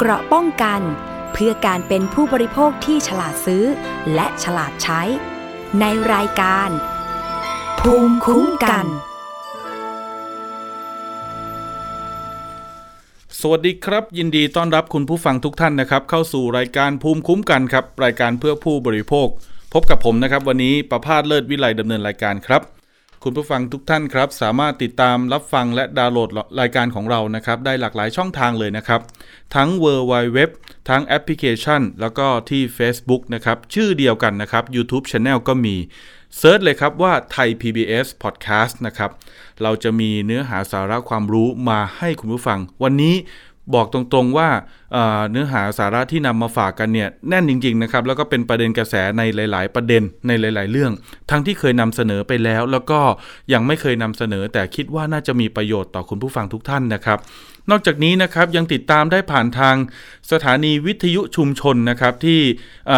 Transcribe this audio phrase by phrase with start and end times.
[0.00, 0.80] เกราะป้องกัน
[1.32, 3.64] เพื่อการเป็นผู้บริโภคที่ฉลาดซื้อ
[4.14, 5.02] และฉลาดใช้
[5.80, 6.70] ในรายการ
[7.80, 8.86] ภูมิคุ้มกัน
[13.40, 19.28] สวัสดีครับ ยินดีต้อนรับคุณผู้ฟังทุกท่านนะครับ เข้าสู่รายการภูมิคุ้มกันครับ รายการเพื่อผู้บริโภค
[19.72, 22.75] พบกับผมนะครับ วันนี้ประพาสเลิศวิไลดำเนินรายการครับ
[23.22, 26.30] คุณผู้ฟังทุกท่านครับ สามารถติดตามรับฟังและดาวน์โหลด
[26.60, 29.00] รายการของเรานะครับ ได้หลากหลายช่องทางเลยนะครับ
[29.54, 30.38] ทั้ง w w w
[30.88, 35.76] ทั้งแอปพลิเคชัน แล้วก็ที่ Facebook นะครับ ชื่อเดียวกันนะครับ YouTube Channel ก็มี
[36.36, 39.10] search เลยครับว่า Thai PBS Podcast นะครับ
[39.62, 43.14] เราจะมีเนื้อหาสาระความรู้มาให้คุณผู้ฟัง วันนี้
[43.74, 44.48] บอกตรงๆว่า
[45.30, 50.92] เนื้อหาสาระที่นำมาฝากกันเนี่ยแน่นจริงๆนะครับแล้วก็เป็นประเด็นกระแสในหลาย ๆ ประเด็นในหลาย ๆ เรื่อง
[51.30, 53.00] ทั้งที่เคยนำเสนอไปแล้ว แล้วก็
[53.52, 57.18] ยังไม่เคยนำเสนอ แต่คิดว่าน่าจะมีประโยชน์ต่อคุณผู้ฟังทุกท่านนะครับ
[57.70, 59.76] นอกจากนี้นะครับยังติดตามได้ผ่านทาง
[60.32, 62.40] สถานีวิทยุชุมชนนะครับที่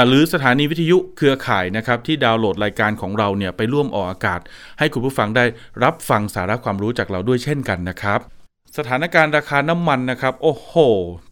[0.08, 4.40] หรือสถานีวิทยุเครือข่ายนะครับที่ดาวน์โหลดรายการของเราเนี่ยไปร่วมออกอากาศ
[4.78, 5.44] ให้คุณผู้ฟังได้
[5.84, 8.37] รับฟังสาระความรู้จากเราด้วยเช่นกันนะครับ
[8.78, 10.72] สถานการณ์ราคาน้ำมันนะครับ โอ้โห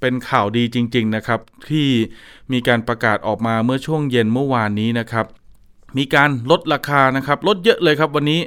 [0.01, 1.89] เป็นข่าวดีจริง ๆ นะครับ ที่
[2.53, 5.27] มีการประกาศออกมาเมื่อช่วงเย็นเมื่อวานนี้นะครับ
[5.99, 8.41] มีการลดราคานะครับ ลดเยอะเลยครับวันนี้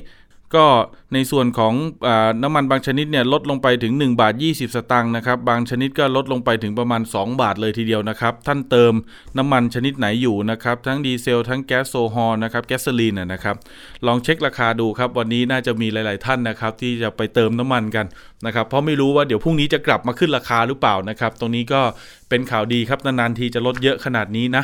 [0.56, 0.66] ก็
[1.13, 1.73] ในส่วนของ
[2.07, 2.09] อ
[2.43, 8.93] น้ำมันบางชนิดเนี่ยลดลงไปถึง 1 บาท 20 สตางค์นะครับ บางชนิดก็ลดลงไปถึงประมาณ 2 บาทเลยทีเดียวนะครับ ท่านเติม
[9.38, 13.55] น้ำมันชนิดไหนอยู่นะครับ ทั้งดีเซล ทั้งแก๊สโซฮอลนะครับ แก๊สโซลีนนะครับ
[14.07, 18.05] ลองเช็คราคาดูครับ วันนี้น่าจะมีหลาย ๆ ท่านนะครับ ที่จะไปเติมน้ำมันกัน
[18.45, 21.81] นะครับ เพราะไม่รู้ว่าเดี๋ยวพรุ่งนี้จะกลับมาขึ้นราคาหรือเปล่านะครับ ตรงนี้ก็
[22.29, 24.63] เป็นข่าวดีครับ นาน ๆ ทีจะลดเยอะขนาดนี้นะ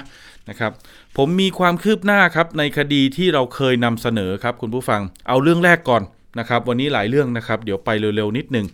[0.49, 0.71] นะครับ
[1.17, 6.03] ผมมีความคืบหน้าครับในคดีที่เราเคยนำเสนอครับคุณผู้ฟัง เอาเรื่องแรกก่อน
[6.39, 8.66] นะครับวันนี้หลายเรื่องนะครับ เดี๋ยวไปเร็วๆนิดหนึ่ง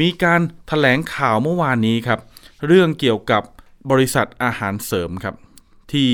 [0.00, 2.20] มีการถแถลงข่าวเมื่อวานนี้ครับ
[2.66, 3.42] เรื่องเกี่ยวกับ
[3.90, 5.34] บริษัทอาหารเสริมครับ
[5.92, 6.10] ที่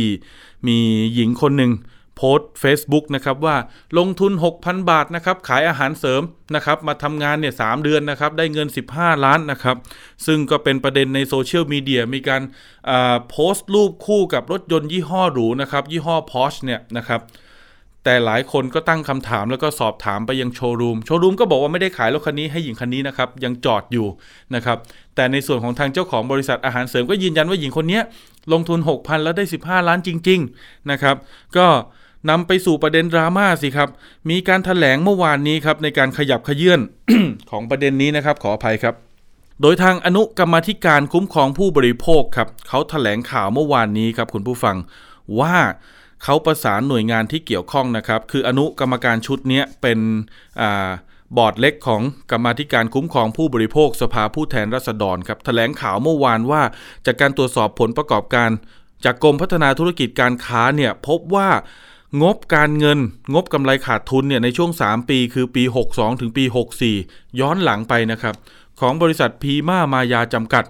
[0.67, 0.79] มี
[1.15, 1.73] หญิงคนหนึ่ง
[2.17, 3.57] โพสต์ Facebook นะครับว่า
[3.99, 6.23] ลงทุน 6,000 บาทนะครับขายอาหารเสริม
[6.55, 9.77] นะครับมาทำงานเนี่ยสเดือนนะครับได้เงิน 15 ล้านนะครับ
[10.27, 12.43] ซึ่งก็เป็นประเด็นในโซเชียลมีเดียมีการ
[13.31, 17.21] โพสต์รูปคู่กับรถยนต์ยี่ห้อหรูนะครับยี่ห้อ Porsche เนี่ยนะครับ
[18.09, 24.07] แต่หลายคนก็ตั้งคำถามแล้วก็สอบถามไปยังโชว์รูม โชว์รูมก็บอกว่าไม่ได้ขายรถคันนี้ให้หญิงคันนี้นะครับ ยังจอดอยู่
[24.55, 24.79] นะครับ
[25.15, 28.01] แต่ในส่วนของทางเจ้าของบริษัทอาหารเสริมก็ยืนยันว่าหญิงคนนี้
[28.53, 31.17] ลงทุน 6,000 แล้วได้ 15 ล้านจริง ๆ นะครับ
[31.57, 31.67] ก็
[32.31, 33.89] นำไปสู่ประเด็นดราม่าสิครับ
[34.31, 36.81] มีการถแถลงเมื่อวานนี้ครับในการขยับขยื่น
[37.51, 38.95] ของประเด็นนี้นะครับ ขออภัยครับ
[39.63, 44.77] โดยทางอนุกรรมธิการคุ้มครองผู้บริโภคครับเขาถแถลงข่าวเมื่อวานนี้ครับคุณผู้ฟัง
[45.41, 45.57] ว่า
[46.25, 49.99] เขาประสานหน่วยงานที่เกี่ยวข้องนะครับ คืออนุกรรมการชุดนี้เป็น
[50.61, 50.63] อ
[51.37, 56.63] บอร์ดเล็กของกรรมธิการคุ้มครองผู้บริโภคสภาผู้แทนราษฎรครับถแถลงข่าวเมื่อวานว่า
[57.07, 58.51] จากการตรวจสอบผลประกอบการ
[59.05, 61.51] จากกรมพัฒนาธุรกิจการค้าเนี่ยพบว่า
[62.23, 62.99] งบการเงิน
[63.35, 65.63] งบกำไรขาดทุนเนี่ยในช่วง 3 ปีคือปี
[65.93, 66.45] 62 ถึงปี
[66.93, 68.35] 64 ย้อนหลังไปนะครับ
[68.81, 70.65] ของบริษัทพีมามายาจำกัด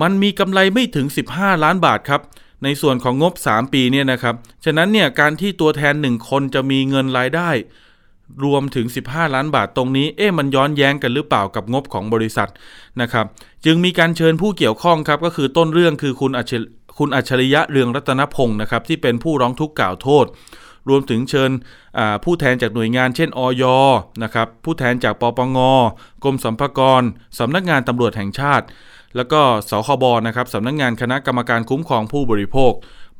[0.00, 2.20] มันมีกำไรไม่ถึง 15 ล้านบาทครับ
[2.64, 4.34] ในส่วนของงบ 3 ปีเนี่ยนะครับ
[4.64, 7.50] ฉะนั้นเนี่ยการที่ตัวแทน 1 คนจะมีเงินรายได้
[8.44, 12.50] รวมถึง 15 ล้านบาทตรงนี้ เอ๊ะมันย้อนแย้งกันหรือเปล่ากับงบของบริษัท
[13.00, 13.26] นะครับ
[13.64, 16.52] จึงมีการเชิญผู้เกี่ยวข้องครับ ก็คือต้นเรื่องคือคุณอัจ
[16.98, 20.26] คุณอัจฉริยะเรืองรัตนพงศ์นะครับที่เป็นผู้ร้องทุกข์กล่าวโทษ
[20.88, 21.50] รวมถึงเชิญ
[22.24, 23.64] ผู้แทนจากหน่วยงานเช่น อย
[24.22, 25.58] นะครับ ผู้แทนจากปปง
[26.24, 27.02] กรมสัมภากร
[27.38, 28.66] สำนักงานตำรวจแห่งชาติ
[29.16, 29.40] แล้วก็
[29.70, 32.72] สคบนะครับสำนักงงานคณะกรรมการคุ้มครองผู้บริโภค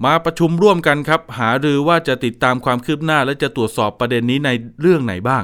[0.04, 4.50] มาประชุมร่วมกันครับ หารือว่าจะติดตามความคืบหน้า และจะตรวจสอบประเด็นนี้ใน
[4.80, 5.42] เรื่องไหนบ้าง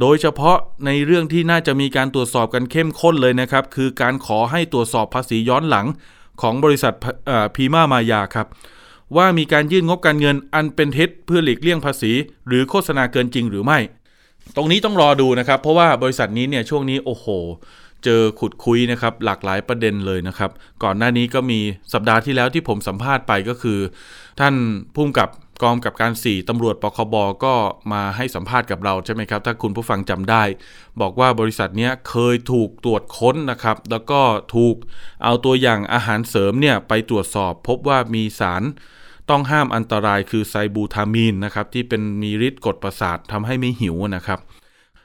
[0.00, 0.56] โดยเฉพาะ
[0.86, 5.86] ในเรื่องที่น่าจะมีการตรวจสอบกันเข้มข้นเลยนะครับ คือการขอให้ตรวจสอบภาษีย้อนหลัง
[6.42, 6.94] ของบริษัท
[7.54, 8.46] พีมามายาครับ
[9.16, 12.12] ว่ามีการยื่นงบการเงินอันเป็นเท็จเพื่อหลีกเลี่ยงภาษี
[12.48, 13.78] หรือโฆษณาเกินจริงหรือไม่
[14.56, 17.26] ตรงนี้ต้องรอดูนะครับ เพราะว่าบริษัทนี้เนี่ยช่วงนี้โอ้โห
[18.04, 20.50] เจอขุดคุยนะครับหลากหลายประเด็นเลยนะครับ
[20.82, 21.60] ก่อนหน้านี้ก็มี
[21.92, 23.78] สัปดาห์ที่แล้วที่ผมสัมภาษณ์ไปก็คือ
[24.40, 24.54] ท่าน
[24.94, 25.28] พุ่มกับ
[25.62, 27.14] กองกับการ4ตำรวจปคบ
[27.44, 27.54] ก็
[27.92, 30.42] มาให้สัมภาษณ์กับเราใช่ไหมครับ ถ้าคุณผู้ฟังจำได้
[31.00, 34.20] บอกว่าบริษัทนี้เคยถูกตรวจค้นนะครับ แล้วก็
[34.54, 34.76] ถูก
[35.24, 38.62] เอาตัวอย่างอาหารเสริมเนี่ยไปตรวจสอบ พบว่ามีสาร
[39.30, 44.38] ต้องห้ามอันตรายคือไซบูทามีนนะครับที่เป็นมีฤทธิ์กดประสาททำให้ไม่หิวนะครับ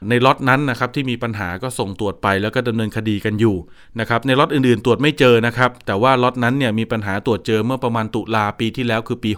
[0.08, 3.56] ในล็อตนั้นนะครับที่มีปัญหาก็ส่งตรวจไปแล้วก็ดำเนินคดีกันอยู่
[4.00, 9.30] นะครับในล็อตอื่นๆ ตรวจไม่เจอนะครับแต่ว่าล็อตนั้นเนี่ยมีปัญหาตรวจเจอเมื่อประมาณตุลาปีที่แล้วคือปี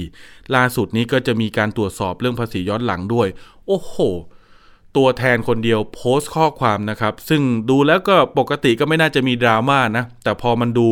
[0.00, 3.28] 64 ล่าสุดนี้ก็จะมีการตรวจสอบเรื่องภาษีย้อนหลังด้วย
[3.66, 3.96] โอ้โห
[4.96, 10.88] ตัวแทนคนเดียวโพสต์ข้อความนะครับ ซึ่งดูแล้วก็ปกติก็ไม่น่าจะมีดราม่านะแต่พอมันดู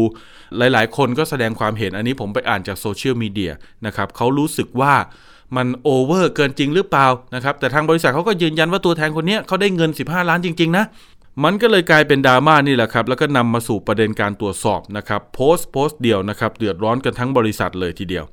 [0.58, 3.52] หลายๆ คนก็แสดงความเห็นอันนี้ผมไปอ่านจากโซเชียลมีเดีย
[3.86, 4.94] นะครับเขารู้สึกว่า
[5.56, 10.84] มันโอเวอร์เกินจริงหรือเปล่านะครับแต่ทางบริษัทเขาก็ยืนยันว่าตัวแทนคนนี้เขาได้เงิน 15 ล้านจริง ๆ นะ
[11.44, 18.24] มันก็เลยกลายเป็นดราม่านี่แหละครับ แล้วก็นำมาสู่ประเด็นการตรวจสอบนะครับโพสต์โพสต์เดียวนะครับเดือดร้อนกันทั้งบริษัทเลยทีเดียว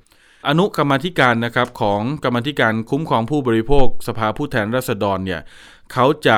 [0.47, 5.41] อนุกรรมธิการนะครับของกรรมธิการคุ้มครองผู้บริโภค สภาผู้แทนราษฎรเนี่ย
[5.93, 6.37] เขาจะ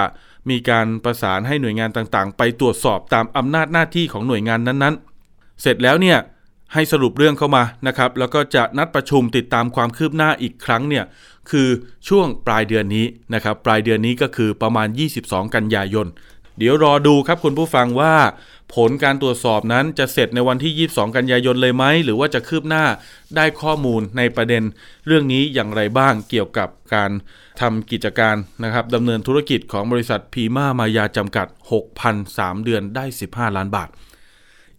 [0.49, 6.17] มีการประสานให้หน่วยงานต่างๆ ไปตรวจสอบตามอำนาจหน้าที่ของหน่วยงานนั้นๆ เสร็จแล้วเนี่ย
[6.73, 11.05] ให้สรุปเรื่องเข้ามานะครับ แล้วก็จะนัดประชุมติดตามความคืบหน้าอีกครั้งเนี่ย
[11.51, 11.69] คือ
[12.07, 14.87] ช่วงปลายเดือนนี้นะครับ ปลายเดือนนี้ก็คือประมาณ
[15.21, 16.07] 22 กันยายน
[16.57, 18.13] เดี๋ยวรอดูครับคุณผู้ฟังว่า
[18.75, 22.85] ผลการตรวจสอบนั้นจะเสร็จในวันที่ 22 กันยายนเลยไหม หรือว่าจะคืบหน้า
[23.35, 24.63] ได้ข้อมูลในประเด็น
[25.07, 27.11] เรื่องนี้อย่างไรบ้างเกี่ยวกับการ
[27.61, 31.47] ทำกิจการนะครับดำเนินธุรกิจของบริษัทพีมามายาจำกัด
[32.05, 33.89] 6,003 เดือนได้ 15 ล้านบาท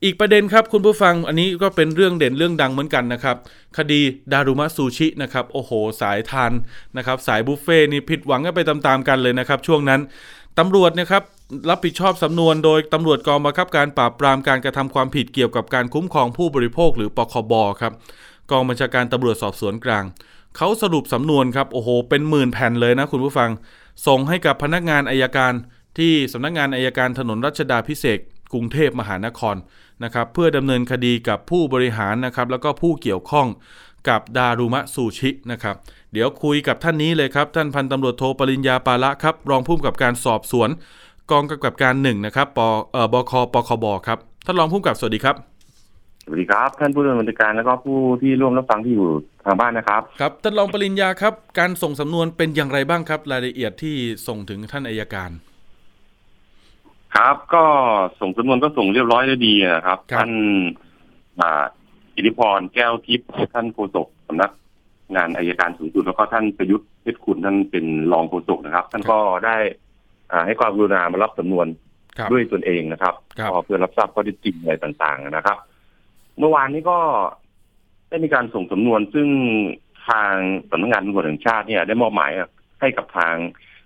[0.05, 3.37] อีกประเด็นครับคุณผู้ฟังอันนี้ก็เป็นเรื่องเด่นเรื่องดังเหมือนกันนะครับ
[3.79, 4.01] คดี
[4.33, 5.71] ดารุมะซูชินะครับโอ้โห
[6.01, 6.53] สายทาน
[6.97, 10.01] นะครับ สายบุฟเฟ่นี่ผิดหวังกันไปตามๆกันเลยนะครับ ช่วงนั้น
[10.59, 11.23] ตำรวจนะครับ
[11.71, 17.93] รับผิดชอบสำนวนโดยตำรวจกองบังคับการปราบปรามการกระทำความผิดเกี่ยวกับการคุ้มครองผู้บริโภคหรือปคบครับ
[18.51, 20.05] กองบัญชาการตำรวจสอบสวนกลาง
[20.57, 23.51] เขาสรุปสำนวนครับโอ้โห เป็นหมื่นแผ่นเลยนะคุณผู้ฟัง
[24.07, 25.53] ส่งให้กับพนักงานอายการ
[25.99, 28.19] ที่สำนักงานอายการถนนรัชดาพิเศษ
[28.53, 29.57] กรุงเทพมหานคร
[30.05, 33.47] นะครับเพื่อดำเนินคดีกับผู้บริหารนะครับแล้วก็ผู้เกี่ยวข้อง
[34.09, 35.77] กับดารุมะซูชินะครับ
[36.13, 40.69] เดี๋ยวคุยกับท่านนี้เลยครับ ท่านพันตำรวจโทปริญญาปาละครับ รองผู้กำกับการสอบสวน
[41.31, 42.61] กองกำกับการหนึ่งนะครับป
[42.93, 45.37] เอ่อบคปคบครับท่านรองผู้กำกับสวัสดีครับ
[46.25, 49.09] สวัสดีครับ ท่านผู้ดำเนินการแล้วก็ผู้ที่ร่วมรับฟังที่อยู่
[49.45, 53.95] ทางบ้านนะครับครับท่านรองปริญญาครับ การส่งสำนวนเป็นอย่างไรบ้างครับ รายละเอียดที่
[54.27, 55.31] ส่งถึงท่านอายการ
[57.17, 57.65] ครับ ก็
[58.21, 60.31] ส่งสำนวนก็ส่งเรียบร้อยได้ดีนะครับครับท่าน
[61.41, 61.65] อ่า
[62.17, 64.51] อิทธิพรแก้วทิพย์ท่านโฆษกสำนัก
[65.17, 69.57] งานอายการสูงสุดแล้วก็ท่านประยุทธ์เพชรคุณท่านเป็นรองโฆษกนะครับ ท่านก็ได้
[70.31, 71.67] อ่าให้ความกรุณามารับสำนวน
[72.19, 75.59] ครับด้วยตนเองนะครับครับก็เพื่อรับทราบข้อเท็จจริงอะไรต่าง ๆ นะครับ
[76.39, 76.99] เมื่อวานนี้ก็
[78.09, 79.29] ได้มีการส่งสำนวนซึ่ง
[80.09, 80.35] ทาง
[80.71, 82.31] สำนักงานตำรวจแห่งชาติเนี่ย ได้มอบหมาย
[82.81, 83.35] ให้กับทาง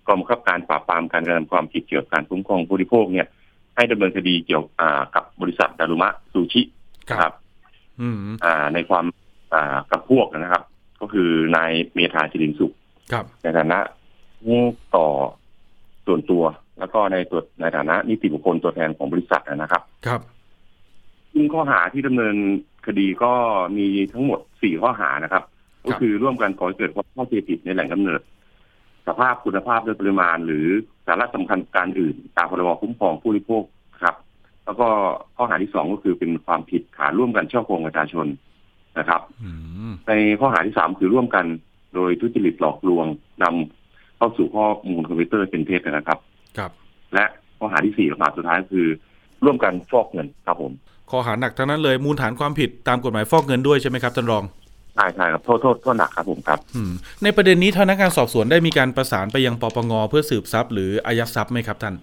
[0.07, 3.29] กองบังคับการปราบปรามการกระทำความผิดเกี่ยวกับการคุ้มครองผู้บริโภคเนี่ย
[3.77, 6.63] ให้ดำเนินคดีเกี่ยวอ่ากับบริษัทดารุมะซูชิ
[7.11, 7.33] นะครับ
[8.01, 9.05] อืมอ่า ในความ
[9.55, 10.63] อ่ากับพวกนะครับ
[11.01, 12.73] ก็คือนายเมธาจิรินสุข
[13.13, 13.79] ครับในฐานะ
[14.45, 14.61] ผู้
[14.97, 15.07] ต่อ
[16.07, 16.45] ส่วนตัว
[16.79, 20.21] แล้วก็ในตัวในฐานะนิติบุคคลตัวแทนของบริษัทนะครับ ครับ
[21.33, 22.37] ซึ่งข้อหาที่ดำเนิน
[22.87, 23.33] คดีก็
[23.77, 25.45] มีทั้งหมดสี่ข้อหานะครับ
[25.87, 28.21] ก็คือร่วมกันก่อให้เกิดความเข้าใจผิดในแหล่งกำเนิด
[29.09, 30.67] สภาพคุณภาพโดยปริมาณ หรือ
[31.07, 33.63] สาระสำคัญการอื่น ตามพรบคุ้มครองผู้บริโภค
[34.03, 34.17] ครับ
[34.65, 34.89] แล้วก็
[35.37, 38.27] ข้อหาที่สองก็คือเป็นความผิดฐานร่วมกันช่อโกงประชาชน
[38.99, 39.51] นะครับอื
[39.91, 41.47] มในข้อหาที่สามคือร่วมกัน
[41.95, 43.07] โดยทุจริตหลอกลวง
[43.43, 46.19] นำเข้าสู่ข้อมูลคอมพิวเตอร์เป็นเท็จนะครับ
[46.59, 46.71] ครับ
[47.15, 47.25] และ
[47.59, 48.87] ข้อหาที่สี่ข้อหาสุดท้ายคือ
[49.45, 50.73] ร่วมกันฟอกเงินครับผม
[51.11, 54.45] ข้อหาหนักทั้งนั้นเลยมูลฐานความผิดตามกฎหมายฟอกเงินด้วยใช่ไหมครับท่านรอง
[54.95, 56.93] ใช่ใช่ครับโทษโทษโทษหนักครับผมครับอืม
[57.23, 61.95] ในประเด็นนี้ทางพนักงานสอบสวนได้มีการประสานไปยังปปงเพื่อสืบทรัพย์หรืออายัดทรัพย์ไหมครับท่าน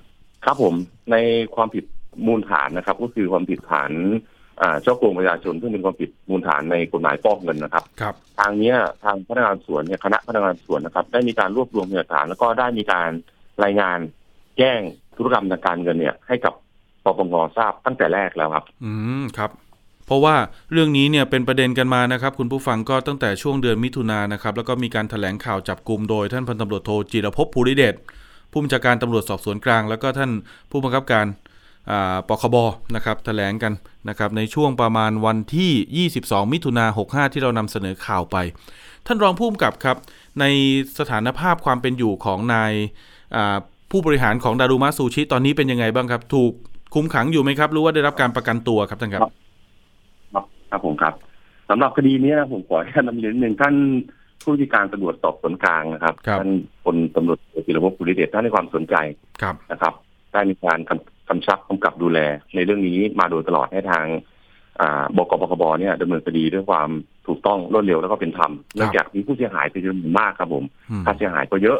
[0.46, 0.74] ครับผม
[1.12, 1.16] ใน
[1.56, 1.86] ความผิด
[2.28, 3.92] มูลฐานนะครับ ก็คือความผิดฐาน
[4.62, 13.10] อ่าช่อโกงประชาชนซึ่งเป็นความผิดมูลฐานในกฎหมายฟอกเงินนะครับครับ ทางเนี้ยทางพนักงานสวนเนี่ยคณะพนักงานสวนนะครับ ได้มีการรวบรวมพยานหลักฐาน แล้วก็ได้มีการ
[13.63, 14.00] รายงาน
[14.58, 14.80] แจ้ง
[15.18, 16.54] ธุรกรรมทางการเงินเนี่ย ให้กับ
[17.04, 19.61] ปปงทราบตั้งแต่แรกแล้วครับ อืมครับเพ
[20.12, 20.36] ราะว่า
[20.72, 27.96] เรื่องนี้เนี่ยเป็นประเด็นกันมานะครับ คุณผู้ฟังก็ตั้งแต่ช่วงเดือนมิถุนายนนะครับ แล้วก็มีการถแถลงข่าวจับกลุ่มโดยท่านพันตำรวจโทจิรพภูริเดช
[28.51, 30.32] ผู้บัญชาการตำรวจสอบสวนกลาง แล้วก็ท่าน
[30.72, 31.25] ผู้บังคับการ
[31.91, 32.56] อ่าปคบ
[32.96, 33.74] นะครับแถลงกัน
[34.10, 38.38] นะครับในช่วงประมาณวันที่ 22 มิถุนา65 ที่เรานำเสนอข่าวไป
[39.06, 39.98] ท่านรองผู้กำกับครับ
[40.39, 40.46] ใน
[41.00, 42.74] สถานภาพความเป็นอยู่ของนาย
[43.36, 43.58] อ่า
[43.91, 46.51] ผู้บริหารของดารุมะซูชิตอนนี้เป็นยังไงบ้างครับ ถูก
[46.94, 49.22] คุมขังอยู่ไหมครับ หรือว่าได้รับการประกันตัวครับท่านครับ
[50.72, 51.13] ครับครับผมครับ
[51.70, 53.75] สำหรับคดีเนี้ยผมขออนุญาตนำเรียนนิดหนึ่งท่าน
[54.44, 56.50] ผู้ที่การตำรวจสอบสวนกลางนะครับครับท่าน
[56.84, 58.96] พลตำรวจเอกจิรภพภูริเดชท่านให้ความสนใจ
[59.42, 59.94] ครับนะครับ
[60.34, 62.20] ได้มีการกำกำชับกำกับดูแล
[62.56, 64.06] ในเรื่องนี้มาโดยตลอดให้ทาง
[64.80, 66.90] อ่าบกปคบเนี่ยดำเนินคดีด้วยความ
[67.28, 71.80] ถูกต้องรวดเร็วแล้วก็เป็นธรรมเนื่องจากมีผู้เสียหายเป็นจำนวนมากครับผมอืมค่าเสียหายก็เยอะ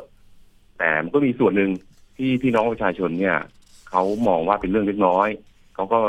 [0.77, 1.71] แต่มันก็มีส่วนหนึ่ง
[2.17, 3.38] ที่พี่น้องประชาชนเนี่ย
[3.89, 5.27] เขามองว่าเป็นเรื่องเล็กน้อย
[5.75, 6.00] เขาก็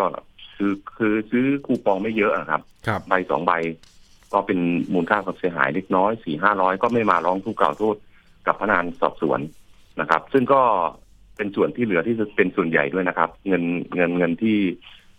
[0.62, 3.52] คือคือซื้อคูปองไม่เยอะอะครับ ครับ ใบสองใบ
[4.32, 4.58] ก็เป็น
[4.92, 7.96] มูลค่าความเสียหายเล็กน้อยสี่ห้าร้อยก็ไม่มาร้องทุกข์กล่าวโทษ
[8.46, 9.40] กับพนักงานสอบสวน
[10.00, 10.62] นะครับ ซึ่งก็
[11.36, 13.64] เป็นส่วนที่เหลือที่เป็นส่วนใหญ่ด้วยนะครับ เงิน
[13.94, 14.56] เงินเงินที่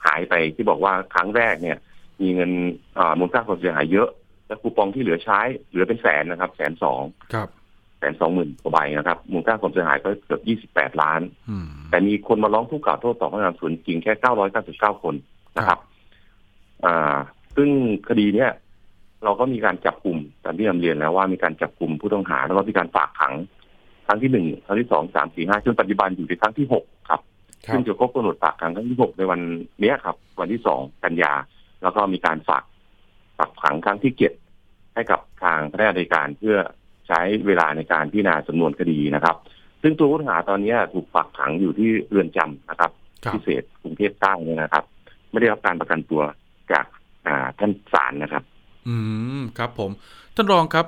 [0.06, 1.78] หายไปที่บอกว่าครั้งแรกเนี่ย
[2.22, 2.52] มีเงิน
[3.20, 4.10] มูลค่าความเสียหายเยอะ
[4.48, 7.02] และคูปองที่เหลือใช้เหลือเป็นแสนนะครับ แสนสอง
[7.34, 11.22] ครับแสนสองหมื่นกว่าใบนะครับ มูลค่าความเสียหายก็เกือบยี่สิบแปดล้าน
[11.90, 15.16] แต่มีคนมาร้องทุกข์กล่าวโทษต่อพนักงานสวนจริงแค่เก้าร้อยเก้าสิบเก้าคน
[15.58, 15.80] นะครับ
[16.86, 17.16] อ่า
[17.56, 17.70] ซึ่ง
[18.10, 18.52] คดีเนี้ย
[19.24, 23.34] เราก็มีการจับกลุ่มตามที่นำเรียนแล้วว่ามีการจับกลุ่มผู้ต้องหาแล้วก็มีการฝากขัง
[24.08, 27.22] ครั้งที่หนึ่งครั้งที่สองสามสี่ห้าจนปัจจุบันอยู่ในครั้งที่หกครับ
[27.72, 29.40] ซึ่งจะครบกำหนดฝากขังครั้งที่หกในวัน
[29.84, 31.34] นี้ครับ วันที่สองกันยา
[31.84, 32.64] แล้วก็มีการฝาก
[33.38, 34.34] ฝากขังครั้งที่เจ็ด
[34.94, 36.58] ให้กับทางพนักงานในการเพื่อ
[37.08, 39.36] ใช้เวลาในการพิจารณาสำนวนคดีนะครับ
[39.82, 42.92] ซึ่งตัวผู้ต้องหาตอนนี้ถูกฝากขังอยู่ที่เรือนจำนะครับ
[43.34, 44.84] พิเศษกรุงเทพใต้เนี่ยนะครับ
[45.30, 46.22] ไม่ได้รับการประกันตัว
[46.72, 46.86] จาก
[47.60, 48.44] ท่านศาลนะครับ
[48.88, 48.96] อื
[49.40, 49.92] มครับผม
[50.36, 50.86] ท่านรองครับ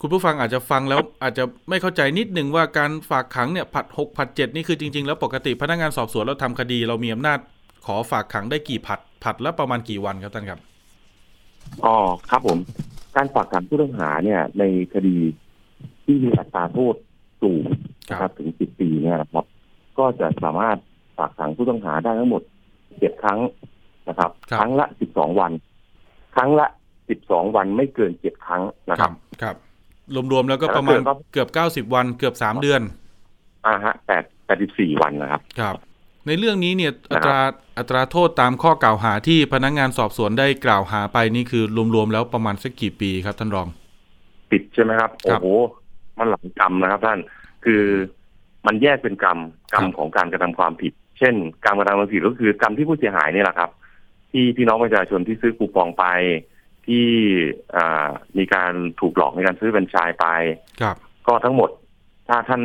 [0.00, 7.38] คุณผู้ฟังอาจจะฟังแล้วอาจจะไม่เข้าใจนิดหนึ่งว่าการฝากขังเนี่ยผัดหกผัดเจ็ดนี่คือจริง ๆ แล้วปกติพนักงานสอบสวนเราทำคดี เรามีอำนาจ
[7.86, 10.60] ขอฝากขังได้กี่ผัดผัดแล้วประมาณกี่วันครับท่านครับ
[11.84, 11.96] อ๋อ
[12.30, 12.58] ครับผม
[13.16, 14.64] การฝากขังผู้ต้องหาเนี่ย ใน
[14.94, 15.18] คดี
[16.04, 16.94] ที่มีอัตราโทษ
[17.42, 17.64] สูง
[18.10, 19.46] นะครับถึงสิบปีเนี่ยนะครับ
[19.98, 20.78] ก็จะสามารถ
[21.18, 22.42] ฝากขังผู้ต้องหาได้ทั้งหมด
[22.98, 23.40] เจ็ดครั้ง
[24.08, 25.52] นะครับ ครั้งละสิบสองวัน
[26.36, 26.66] ครั้งละ
[27.08, 29.56] สิบสองวันไม่เกินเจ็ดครั้งนะครับ ครับ
[30.32, 31.00] รวมๆแล้วก็ประมาณ
[31.32, 32.80] เกือบเก้าสิบวันเกือบสามเดือน
[33.66, 35.76] อ่าฮะแปดแปดสิบสี่วันนะครับ ครับ
[36.26, 37.40] ในเรื่องนี้เนี่ยอัตรา
[37.78, 41.64] อัตราโทษตามข้อกล่าวหาที่พนักงงานสอบสวนได้กล่าวหาไปนี่คือ
[41.94, 43.68] รวมๆแล้วประมาณสักกี่ปีครับท่านรอง
[44.50, 45.46] ปิดใช่ไหมครับ โอ้โห
[46.18, 47.18] มันหลังกรรมนะครับท่าน
[47.64, 47.82] คือ
[48.66, 49.38] มันแยกเป็นกรรม
[49.72, 53.70] กรรมของการกระทำความผิด เช่น การกระทำความผิดก็คือกรรมที่ผู้เสียหายนี่แหละครับ
[54.30, 56.04] ที่พี่น้องประชาชนที่ซื้อคูปองไป
[56.86, 57.06] ที่
[58.38, 60.26] มีการถูกหลอกในการซื้อเป็นชายไป
[60.80, 61.70] ครับ ก็ทั้งหมด
[62.28, 62.62] ถ้าท่าน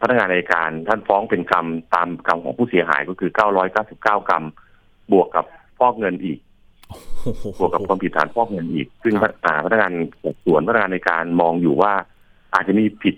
[0.00, 3.30] พนักงานในการท่านฟ้องเป็นกรรมตามกรรมของผู้เสียหายก็คือ
[3.70, 4.44] 999 กรรม
[5.12, 5.44] บวกกับ
[5.78, 6.38] ฟอกเงินอีก
[7.58, 9.14] บวกกับความผิดฐานฟอกเงินอีก ซึ่ง
[9.64, 9.92] พนักงาน
[10.22, 11.92] สอบสวนพนักงานในการมองอยู่ว่า
[12.54, 13.14] อาจจะมีผิด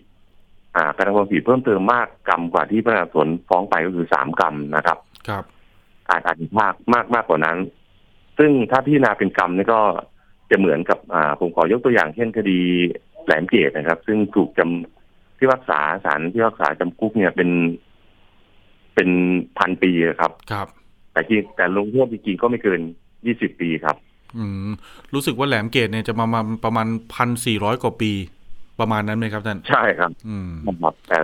[0.96, 4.98] การทำความผิดเพิ่มเติมมากกรรมกว่าที่พนักงานสวนฟ้องไปก็คือสามกรรมนะครับ
[5.28, 5.44] ครับ
[6.08, 7.58] อาจอาจจะมากมากมากกว่านั้น
[8.38, 9.80] ซึ่งถ้าพิจารณาเป็นกรรมนี่ก็
[10.50, 12.58] จะเหมือนกับอ่าผมขอยกตัวอย่างเช่นคดี
[13.24, 15.01] แหลมเกตนะครับ ซึ่งถูกจำ
[15.42, 17.50] ที่รักษาสารที่รักษาจำคุกเนี่ยเป็น
[18.94, 19.08] เป็น
[19.58, 20.66] พันปีครับ ครับ
[21.12, 22.80] แต่จริงแต่ลงโทษจริงๆก็ไม่เกิน
[23.26, 23.96] ยี่สิบปีครับ
[24.36, 24.70] อืม
[25.14, 28.12] รู้สึกว่าแหลมเกตเนี่ยจะมามาประมาณพันสี่ร้อยกว่าปี
[28.80, 30.48] ประมาณนั้นไหมครับท่าน ใช่ครับ อืม
[31.08, 31.18] แต่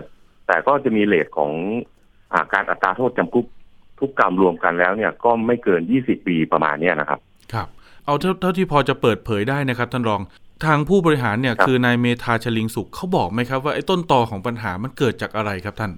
[0.46, 1.52] แต่ก็จะมีเลทของ
[2.34, 3.46] อาการอัตราโทษจำคุก
[4.00, 7.20] ทุกกรรมรวมกันแล้วเนี่ยก็ไม่เกินยี่สิบปีประมาณเนี้ยนะครับ
[7.52, 7.68] ครับ
[8.06, 10.20] เอาเท่าเท่าที่พอจะเปิดเผยได้นะครับท่านรอง
[10.64, 15.92] ทางผู้บริหารเนี่ย คือนายเมธาชลิงสุขเขาบอกไหมครับว่าไอ้ต้นตอของปัญหามันเกิดจากอะไรครับท่าน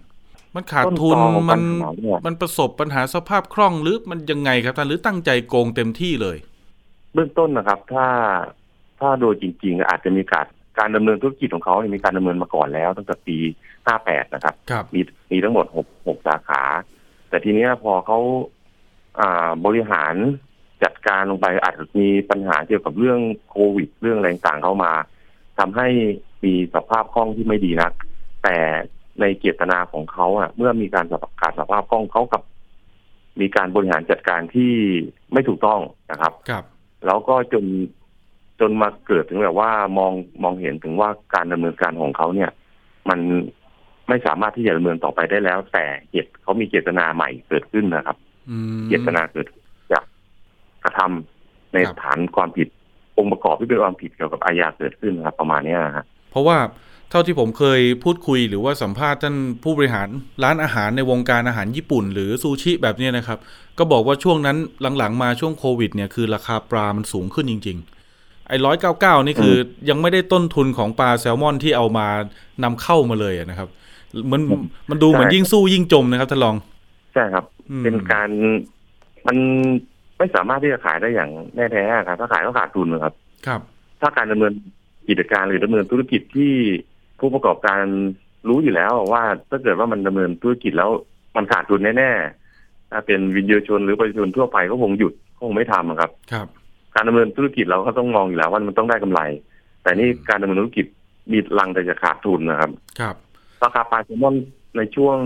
[0.54, 1.16] มันขาดทุน
[1.50, 1.62] มัน
[2.26, 6.36] มันประสบปัญหาสภาพคล่องหรือมันยังไงครับท่านหรือตั้งใจโกงเต็มที่เลย
[7.14, 8.06] เบื้องต้นนะครับ ถ้า
[9.00, 10.46] ถ้าโดยจริง ๆ อาจจะมีการ
[10.78, 13.36] การดำเนินธุรกิจของเขามีการดำเนินมาก่อนแล้ว ตั้งแต่ปี
[13.86, 15.00] 58 นะครับครับมี
[15.30, 16.62] มีทั้งหมด 6 6 สาขา
[17.28, 18.18] แต่ทีนี้พอเขา
[19.20, 20.14] อ่าบริหาร
[20.84, 23.20] จัดการลงไปอาจจะมีปัญหาเกี่ยวกับเรื่อง
[23.50, 24.92] โควิด เรื่องอะไรต่างเข้ามา
[25.58, 25.88] ทำให้
[26.44, 27.92] มีสภาพคล่องที่ไม่ดีนัก
[28.44, 28.56] แต่
[29.20, 31.06] ในเจตนาของเขาอะ เมื่อมีการ
[31.40, 32.42] ขาดสภาพคล่องเขากับ
[33.40, 34.72] มีการบริหารจัดการที่
[35.32, 36.64] ไม่ถูกต้องนะครับ ครับ
[37.06, 37.64] แล้วก็จน
[38.60, 42.50] จนมาเกิดถึงแบบว่ามองมองเห็นถึงว่าการดำเนินการของเขาเนี่ย
[43.08, 43.20] มัน
[44.08, 48.16] ไม่สามารถที่จะดำเนินต่อไปได้แล้ว แต่เหตุเขามีเจตนาใหม่เกิดขึ้นนะครับ
[48.88, 49.46] เจตนาเกิด
[50.84, 52.68] กระทำในฐานความผิด
[53.18, 56.58] องค์ประกอบที่เป็นความผิดเกี่ยวกับอาญาเกิดขึ้นครับประมาณนี้นะฮะเพราะว่า
[57.10, 60.08] เท่าที่ผมเคยพูดคุยหรือว่าสัมภาษณ์ท่านผู้บริหาร
[60.42, 63.38] ร้านอาหารในวงการอาหารญี่ปุ่น หรือซูชิแบบนี้นะครับ
[63.78, 64.56] ก็บอกว่าช่วงนั้น
[64.98, 67.78] หลังๆ มาช่วงโควิดเนี่ยคือราคาปลามันสูงขึ้นจริง
[68.12, 69.54] ๆ ไอ้ร้อยเก้าเก้านี่คือ
[69.88, 72.06] ยังไม่ได้ต้นทุนของปลาแซลมอนที่เอามา
[72.64, 73.68] นำเข้ามาเลยนะครับ
[74.32, 74.40] มัน
[74.90, 76.56] มันดูเหมือนยิ่งสู้ยิ่งจมนะครับท่านรอง
[77.14, 77.44] ใช่ครับ
[77.84, 78.30] เป็นการ
[79.26, 79.38] มัน
[80.20, 83.14] ไม่สามารถที่จะขายได้อย่างแน่แท้ครับ ถ้าขายก็ขาดทุนครับ
[83.46, 83.60] ครับ
[84.00, 84.52] ถ้าการดำเนิน
[85.08, 86.52] กิจการหรือดำเนินธุรกิจที่
[87.20, 87.82] ผู้ประกอบการ
[88.48, 90.90] รู้อยู่แล้วว่าถ้าเกิดว่ามันดำเนินธุรกิจแล้ว
[91.36, 96.46] มันขาดทุนแน่ๆถ้าเป็นวินยูชนหรือประชาชนทั่วไปก็คงหยุดคงไม่ทำครับ ครับ
[96.94, 99.20] การดำเนินธุรกิจเราก็ต้องมองอยู่แล้วว่ามันต้องได้กำไร
[99.82, 100.86] แต่นี่การดำเนินธุรกิจ
[101.32, 103.14] มีลังแต่จะขาดทุนนะครับ ครับ
[103.62, 104.34] ราคาปลาแซลมอน
[104.76, 105.18] ในช่วง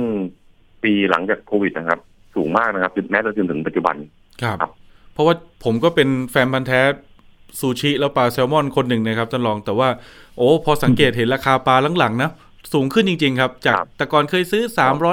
[0.85, 2.01] ปีหลังจากโควิดนะครับ
[2.35, 3.97] สูงมากนะครับแม้จนถึงปัจจุบัน
[4.43, 4.73] ครับ
[5.15, 6.81] เพราะว่าผมก็เป็นแฟนพันธ์แท้
[7.61, 9.89] ซูชิแล้วปลาแซลมอนคนหนึ่งนะครับท่านรองแต่ว่า
[10.37, 12.31] โอ้พอสังเกตเห็นราคาปลาหลังๆนะ
[12.73, 14.63] สูงขึ้นจริง ๆ ครับ จากครับแต่ก่อนเคยซื้อ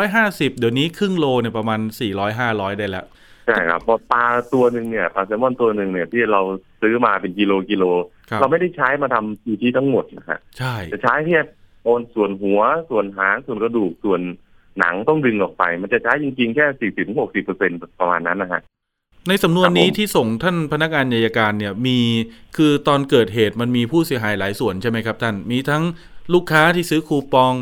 [0.04, 1.80] 350 เดี๋ยวนี้ครึ่งโลเนี่ยประมาณ
[2.10, 3.06] 400 500 ได้แล้ว
[3.48, 6.42] ใช่ครับเพราะปลาตัวหนึ่งเนี่ยปลาแซลมอนตัวหนึ่งเนี่ยที่เรา
[6.82, 7.84] ซื้อมาเป็นกิโลกิโล
[8.30, 11.40] ครับเราไม่ได้ใช้มาทำซูชิทั้งหมดนะฮะใช่จะใช้แค่
[11.84, 14.22] โอนส่วนหัวส่วนหางส่วนกระดูกส่วน
[14.80, 18.62] หนังต้องดึงออกไป มันจะใช้จริงๆแค่สี่สิบถึงหกสิบเปอร์เซ็นประมาณนั้นนะฮะ
[19.28, 21.98] ในสำนวนนี้ครับผมที่ส่งท่านพนักงานอัยการเนี่ยมี
[22.58, 25.84] คือตอนเกิดเหตุมันมีผู้เสียหายหลายส่วนใช่ไหมครับท่าน มีทั้ง
[26.34, 27.54] ลูกค้าที่ซื้อคูปอง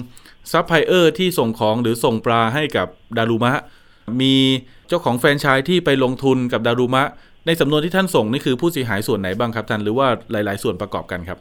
[0.52, 2.88] ซัพพลายเออร์ที่ส่งของหรือส่งปลาให้กับ
[3.18, 3.54] ดารุมะ
[4.22, 4.36] มี
[4.88, 7.04] เจ้าของแฟรนไชส์ที่ไปลงทุนกับดารุมะ
[7.46, 11.40] ในสำนวนที่ท่านส่งนี่คือผู้เสียหายส่วนไหนบ้างครับท่านหรือว่าหลาย ๆ ส่วนประกอบกันครับ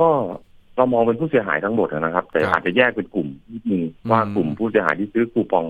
[0.00, 0.08] ก็
[0.76, 5.66] เรามองเป็นผู้เสียหายทั้งหมดนะครับ แต่ครับอาจจะแยกเป็นกลุ่มนิดนึงอืมว่ากลุ่มผู้เสียหายที่ซื้อคูปอง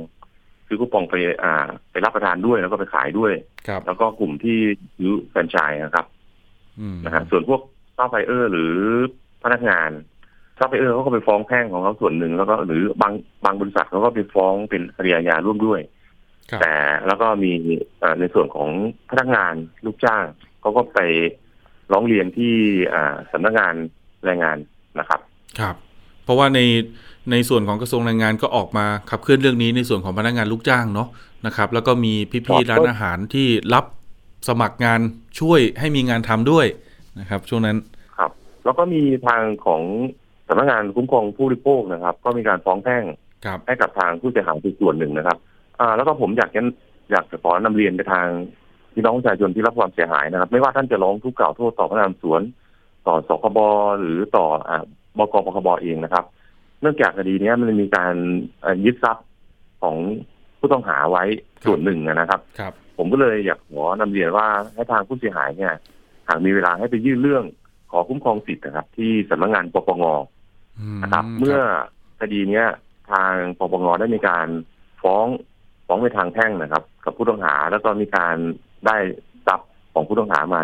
[0.68, 3.32] ซื้อคูปองไปอ่า ไปรับประทานด้วยแล้วก็ไปขายด้วย
[3.68, 4.58] ครับ แล้วก็กลุ่มที่
[4.96, 6.06] ซื้อแฟรนไชส์นะครับ
[6.80, 7.60] อืมนะฮะส่วนพวก
[7.96, 8.74] ซัพพลายเออร์หรือ
[9.44, 9.90] พนักงาน
[10.58, 13.12] ซัพพลายเออร์เขาก็ไปฟ้องแพ่งของเขาส่วนหนึ่งแล้วก็หรือบาง
[13.44, 15.80] บางบริษัทเขาก็ไปฟ้องเป็นคดีอาญาร่วมด้วย
[16.50, 16.74] ครับแต่
[17.06, 17.52] แล้วก็มี
[17.98, 18.70] เอ่อในส่วนของ
[19.10, 20.24] พนักงานลูกจ้าง
[20.60, 21.00] เขาก็ไป
[21.92, 22.54] ร้องเรียนที่
[22.94, 23.74] อ่าสำนักงาน
[24.24, 24.56] แรงงาน
[24.98, 25.20] นะครับ
[25.60, 25.76] ครับ
[26.24, 26.60] เพราะว่าใน
[27.30, 31.08] ในส่วนของกระทรวงแรงงานก็ออกมาขับเคลื่อนเรื่องนี้ในส่วนของพนักงานลูกจ้างเนาะ
[31.46, 32.12] นะครับ แล้วก็มี
[32.46, 33.84] พี่ๆร้านอาหารที่รับ
[34.48, 35.00] สมัครงาน
[35.40, 36.66] ช่วยให้มีงานทำด้วย
[37.20, 37.76] นะครับ ช่วงนั้น
[38.18, 38.30] ครับ
[38.64, 39.82] แล้วก็มีทางของ
[40.48, 43.04] สำนักงานคุ้มครองผู้บริโภคนะครับ ก็มีการฟ้องแพ่ง
[43.44, 45.38] ครับให้กับทางผู้เสียหายอีกส่วนหนึ่งนะครับ
[45.80, 46.62] อ่า แล้วก็ผมอยากจะ
[47.12, 48.26] อยากจะขอนำเรียนไปทาง
[48.94, 52.42] พี่น้องประชาชนที่รับความเสียหายนะครับ ไม่ว่าท่านจะร้องทุกข์กล่าวโทษต่อพนักงานสวน
[53.06, 53.58] ต่อสคบ
[54.00, 54.84] หรือต่ออ่า
[55.18, 56.24] บกปคบเองนะครับ
[56.80, 58.14] เนื่องจากคดีเนี้ยมันมีการ
[58.60, 59.26] เอ่อยึดทรัพย์
[59.82, 59.96] ของ
[60.58, 61.24] ผู้ต้องหาไว้
[61.64, 65.74] ส่วนหนึ่งนะครับครับ ผมก็เลยอยากขอนำเรียนว่าให้ทางผู้เสียหายเนี่ย
[66.28, 67.44] หากมีเวลาให้ไปยื่นเรื่อง
[67.90, 70.04] ขอคุ้มครองสิทธิ์นะครับ ที่สำนักงานปปง
[71.02, 71.58] นะครับ เมื่อ
[72.20, 72.66] คดีเนี้ย
[73.10, 74.46] ทางปปงได้มีการ
[75.02, 75.26] ฟ้อง
[75.86, 78.36] ฟ้องไปทางแพ่งนะครับ กับผู้ต้องหาแล้วก็มีการ
[78.86, 78.96] ได้
[79.46, 80.60] ทรัพย์ของผู้ต้องหามา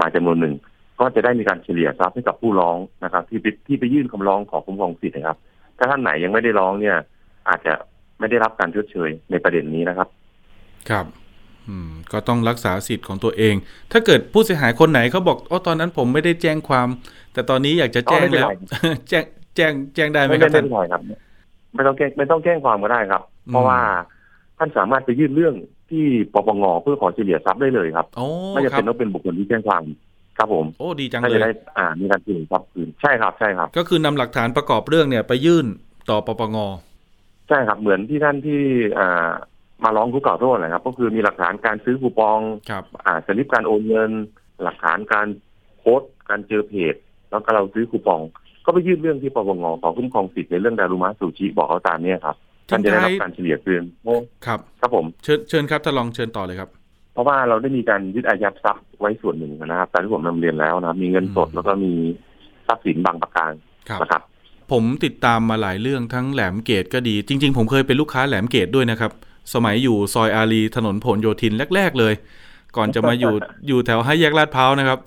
[0.00, 0.54] มาจำนวนหนึ่ง
[1.00, 5.38] ก็จะได้มีการเฉลี่ยทรัพย์ให้กับผู้ร้องนะครับ ที่ไปที่ไปยื่นคำร้องขอคุ้มครองสิทธิ์นะครับ
[5.78, 6.96] ถ้าท่านไหนยังไม่ได้ร้องเนี่ย
[7.48, 7.72] อาจจะ
[8.18, 10.08] ไม่ได้รับการชดเชยในประเด็นนี้นะครับ
[10.90, 11.06] ครับ
[11.68, 13.54] อืม ก็ต้องรักษาสิทธิ์ของตัวเอง
[13.92, 16.88] ถ้าเกิดผู้เสียหายคนไหนเขาบอกอ๋อตอนนั้นผมไม่ได้แจ้งความ
[17.32, 18.48] แต่ตอนนี้อยากจะแจ้งอ๋อไม่เป็นแล้วไร
[19.08, 19.24] แจ้ง
[19.56, 21.02] แจ้งแจ้งได้ไหมไม่ครัไม่บไม่ท่านเป็นไรครับ
[21.74, 23.78] ไม่ต้องแก้ไม่ต้องแจ้งความก็ได้ครับ เพราะว่า
[24.58, 25.54] ท่านสามารถไปยื่นเรื่อง
[25.90, 29.82] ที่ปปงเพื่อขอเฉลี่ยทรัพย์ได้เลยครับโอ้ไม่จำครัเป็บนต้องเป็นบุคคลที่แจ้งความ
[30.40, 35.66] ครับผมโอ้ดีจังถ้าเลจะยได้อ่ามีการเฉลี่ยทรัพย์คืนใช่ครับใช่ครับ ก็คือนำหลักฐานประกอบเรื่องเนี่ยไปยื่น
[36.10, 36.56] ต่อปปง
[37.48, 38.60] ใช่ครับเหมือนที่ท่านที่
[38.98, 39.28] อ่า
[39.84, 42.38] มาร้องทุกข์กล่าวโทษนะครับ ก็คือมีหลักฐานการซื้อคูปอง
[42.70, 44.10] ครับอ่าสลิปการโอนเงิน
[44.62, 45.26] หลักฐานการ
[45.78, 46.94] โพสต์การเจอเพจ
[47.30, 48.20] แล้วก็เราซื้อคูปอง
[48.64, 52.36] ก็ไปยื่นเรื่องที่ปปงขอคุ้มครองสิทธิ์ในเรื่องดารุมะซูชิบอกเขาตามเนี้ครับ
[52.70, 54.14] ท่านจะได้รับการเฉลี่ยคืนโอ้
[54.46, 56.70] ครับ ครับผมเชิญเชิญครับท่านลองเชิญต่อเลยครับ
[57.12, 61.92] เพราะว่าเราได้มีการยึดอายัดทรัพย์ไว้ส่วนหนึ่งนะครับตามที่ผมนำเรียนแล้วนะครับมีเงินสดอืมแล้วก็มี
[62.66, 63.52] ทรัพย์สินบางประการ
[63.88, 64.22] ครับนะครับ
[64.72, 69.12] ผมติดตามมาหลายเรื่องทั้งแหลมเกตก็ดี จริง ๆ ผมเคยเป็นลูกค้าแหลมเกตด้วยนะครับ
[69.54, 72.14] สมัยอยู่ซอยอารีถนนผลโยธินแรก ๆ เลย
[72.76, 73.34] ก่อนจะมาอยู่
[73.68, 74.98] อยู่แถวห้าแยกลาดพร้าวนะครับ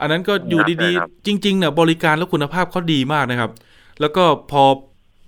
[0.00, 3.50] อันนั้นก็อยู่ดีครับๆจริงๆเนี่ยบริการและคุณภาพเขาดีมากนะครับ
[4.00, 4.64] แล้วก็พอ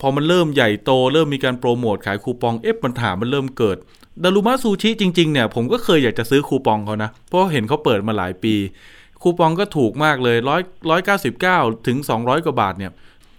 [0.01, 3.77] พอมันเริ่มใหญ่โต เริ่มมีการโปรโมทขายคูปองเอฟปัญหามันเริ่มเกิด
[4.23, 8.55] ดารุมะซูชิจริง ๆ เนี่ย ผมก็เคยอยากจะซื้อคูปองเขานะ เพราะเห็นเขาเปิดมาหลายปี
[9.23, 12.93] คูปองก็ถูกมากเลยร้อยร้อยเก้าสิบเก้าถึงสองร้อยกว่าบาทเนี่ย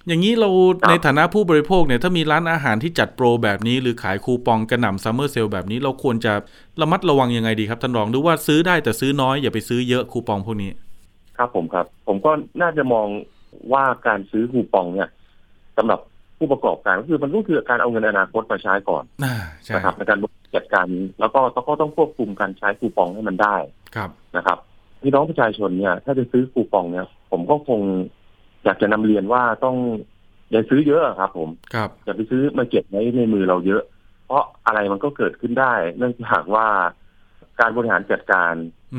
[0.08, 0.50] อย่างนี้เรา
[0.82, 6.34] ครับในฐานะผู้บริโภคเนี่ย ถ้ามีร้านอาหารที่จัดโปรแบบนี้ หรือขายคูปองกระหน่ำซัมเมอร์เซลแบบนี้เราควรจะ
[6.82, 10.72] ระมัดระวังยังไงดีครับท่านรองหรือว่าซื้อได้แต่ซื้อน้อยอย่าไปซื้อเยอะคูปองพวกนี้
[11.38, 13.08] ครับผมครับ ผมก็น่าจะมอง
[13.74, 15.10] ว่าการซื้อคูปองเนี่ย
[15.78, 16.00] สำหรับ
[16.38, 20.20] ผู้ประกอบการก็คือมันก็คือการเอาเงินอนาคตมาใช้ก่อนอ่าใช่นะครับในการ
[20.56, 20.88] จัดการ
[21.20, 23.56] แล้วก็ก็ต้องควบคุมการใช้คูปองให้มันได้
[23.96, 24.58] ครับนะครับ
[25.02, 27.82] พี่น้องประชาชนเนี่ย ถ้าจะซื้อคูปองเนี่ย ผมก็คง
[28.64, 29.76] อยากจะนำเรียนว่าต้อง
[30.52, 33.84] อย่าซื้อเยอะครับ ผมครับอย่าไปซื้อมาเก็บไว้ในมือเราเยอะ
[34.26, 36.68] เพราะอะไรมันก็เกิดขึ้นได้ เนื่องจากว่า
[37.60, 38.54] การบริหารจัดการ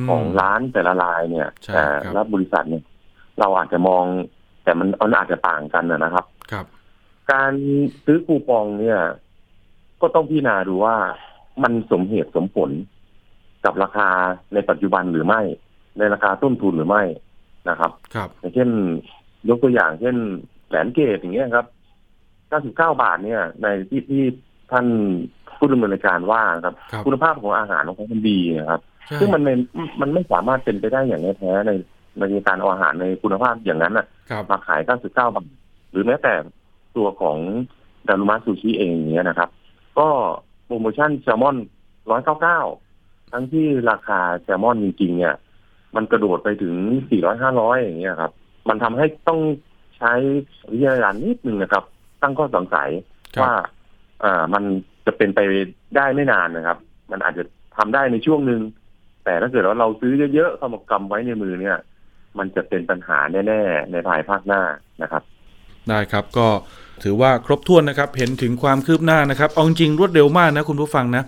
[0.05, 2.85] มของร้านแต่ละรายเนี่ยใช่แต่ครับละบริษัทเนี่ย
[3.39, 4.05] เราอาจจะมอง
[4.65, 6.67] แต่มันมันอาจจะต่างกันนะนะครับ ครับ
[7.33, 7.53] การ
[8.05, 9.01] ซื้อคูปองเนี่ย
[10.01, 10.97] ก็ต้องพิจารณาดูว่า
[11.63, 12.71] มันสมเหตุสมผล
[13.65, 14.09] กับราคา
[14.55, 15.41] ในปัจจุบันหรือไม่
[15.99, 17.03] ในราคาต้นทุนหรือไม่
[17.71, 18.69] นะครับ ครับอย่างเช่น
[19.49, 20.17] ยกตัวอย่างเช่น
[20.69, 21.67] แหลนเกตอย่างเงี้ยครับ
[22.67, 24.23] 99 บาทเนี่ย ในที่ที่
[24.73, 24.87] ท่าน
[25.59, 29.55] ผู้ดำเนินรายการว่าครับครับ คุณภาพของอาหารของเขามันดีนะครับใช่ซึ่งมันไม่
[30.01, 31.73] มันไม่สามารถเป็นไปได้อย่างแท้ๆใน
[32.19, 35.45] ในการเอาอาหารในคุณภาพอย่างนั้นน่ะครับมาขาย 99 บาท
[35.91, 36.35] หรือแม้แต่
[36.97, 37.39] ตัวของ
[38.09, 39.51] ดารุมะซูชิเองอย่างเงี้ยนะครับ
[39.99, 40.09] ก็
[40.67, 41.57] โปรโมชั่นแซลมอน
[42.11, 42.61] ร้อยเก้าเก้า
[43.33, 45.35] ทั้งที่ราคาแซลมอนจริงๆเนี่ย
[45.97, 46.75] มันกระโดดไปถึง
[47.11, 48.33] สี่ร้อยห้าร้อยอย่างเงี้ยครับ
[48.69, 49.41] มันทำให้ต้อง
[49.99, 50.13] ใช้
[50.73, 51.85] วิทยาการนิดนึงนะครับ
[52.23, 52.89] ตั้งข้อสงสัย
[53.37, 53.53] ครับว่า
[54.25, 54.65] อ่ามัน
[55.07, 55.41] จะเป็นไป
[55.97, 56.79] ได้ไม่นานนะครับ
[57.11, 57.45] มันอาจจะ
[57.77, 58.61] ทำได้ในช่วงหนึ่ง
[59.25, 61.79] แต่ถ้าเกิดว่าเราซื้อเยอะๆเข้ามากำไว้ในมือเนี่ย
[62.39, 64.63] มันจะเป็นปัญหาแน่ ๆ ในภายภาคหน้า
[65.03, 65.23] นะครับ
[65.89, 66.49] ได้ครับก็
[67.05, 71.23] ถือว่าครบถ้วนนะครับ เห็นถึงความคืบหน้านะครับ เอาจริงๆรวดเร็วมากนะคุณผู้ฟังนะ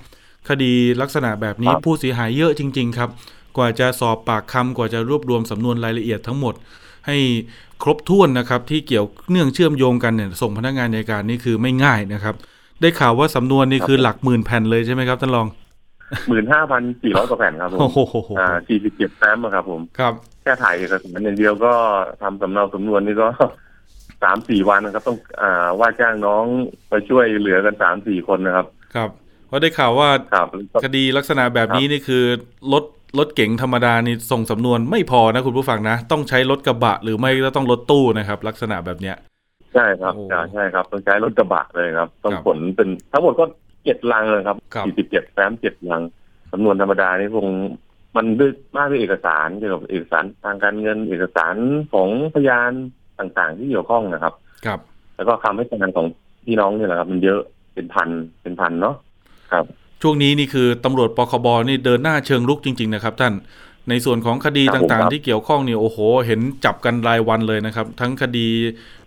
[0.48, 3.10] คดีลักษณะแบบนี้ครับผู้เสียหายเยอะจริง ๆ ครับ
[3.56, 6.54] กว่าจะสอบปากคำกว่าจะรวบรวมสำนวนรายละเอียดทั้งหมด
[7.06, 7.16] ให้
[7.82, 12.34] ครบถ้วนนะครับ ที่เกี่ยวเนื่องเชื่อมโยงกันเนี่ยส่งพนักงานในการนี่คือไม่ง่ายนะครับ
[12.80, 15.46] ได้ข่าวว่าสำนวนนี่คือหลักหมื่นแผ่นเลยใช่ไหมครับท่านรอง
[16.28, 21.72] หมื่นห้าพันสี่ร้อยกว่าแผ่นครับผมโอ้โหอ่าสี่สิบเจ็ดแฟ้มอะครับผม ครับ แค่ถ่ายเอกสารอย่างเดียวก็
[22.22, 23.28] ทำสำเนาสำนวนนี่ก็
[24.22, 26.44] สามสี่วันนะครับ ต้องอ่าว่าจ้างน้อง
[26.88, 29.10] ไปช่วยเหลือกันสามสี่คนนะครับ ครับ
[29.48, 30.48] เพราะได้ข่าวว่าครับ
[30.84, 32.24] คดีลักษณะแบบนี้นี่คือ
[32.72, 32.84] รถ
[33.18, 39.16] รถเก๋งธรรมดานี่ส่งสำนวนไม่พอนะคุณผู้ฟังนะ ต้องใช้รถกระบะ หรือไม่ก็ต้องรถตู้นะครับ ลักษณะแบบเนี้ย
[39.74, 43.44] ใช่ครับโอ้ใช่ใช่ครับต้องใช้รถกระบะเลยครับ ต้องครับขนเป็นทั้งหมดก็
[43.84, 46.02] เจ็ดลังเลยครับครับสี่สิบเจ็ดแฟ้มเจ็ดลัง
[46.52, 47.48] สำนวนธรรมดานี่คง
[48.16, 51.56] มันด้วยมากด้วยเอกสารเกี่ยวกับเอกสารทางการเงินเอกสาร
[51.92, 52.72] ของพยาน
[53.20, 54.34] ต่างๆ ที่เกี่ยวข้องนะครับ
[54.66, 54.80] ครับ
[55.16, 56.06] แล้วก็คำให้การของ
[56.46, 57.40] พี่น้องเนี่ยแหละครับ มันเยอะ
[57.74, 58.08] เป็นพัน
[58.42, 58.94] เป็นพันเนาะ
[59.52, 59.64] ครับ
[60.02, 63.32] ช่วงนี้นี่คือตำรวจปคบนี่เดินหน้าเชิงลุกจริง ๆ นะครับ ท่าน
[63.88, 68.48] ในส่วนของคดีครับผมต่างครับๆที่เกี่ยวข้องเนี่ยโอ้โห เห็นจับกันรายวันเลยนะครับ ทั้งคดี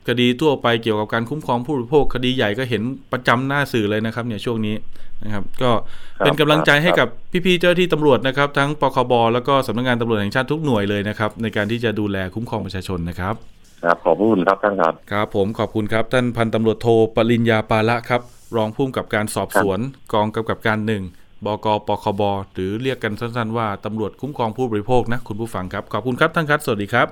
[0.08, 4.76] คดีทั่วไปเกี่ยวกับการคุ้มครองผู้บริโภคคดีใหญ่ก็เห็นประจำหน้าสื่อเลยนะครับ เนี่ยช่วงนี้
[5.24, 5.71] นะครับ ก็
[6.19, 7.10] ครับเป็นกำลังใจให้ครับกับ
[7.45, 13.36] พี่ๆเจ้าหน้าที่ตำรวจนะครับ ทั้งปคบแล้วก็สำนักงานตำรวจแห่งชาติทุกหน่วยเลยนะครับ ในการที่จะดูแลคุ้มครองประชาชนนะครับ
[13.84, 18.22] ครับขอบพระคุณครับท่านครับครับ ผมขอบคุณครับท่านพันตำรวจโทปริญญาปาละครับ
[18.56, 19.80] รองผู้กำกับการสอบสวน
[20.13, 21.04] กองกำกับการหนึ่ง
[21.46, 22.22] บกปคบ
[22.54, 27.08] หรือเรียกกันสั้นๆว่าตำรวจคุ้มครองผู้บริโภคนะคุณผู้ฟังครับ ขอบคุณครับท่านครับ สวัสดีครับ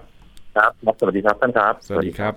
[0.56, 2.34] ครับ ครับสวัสดีครับท่านครับ สวัสดีครับ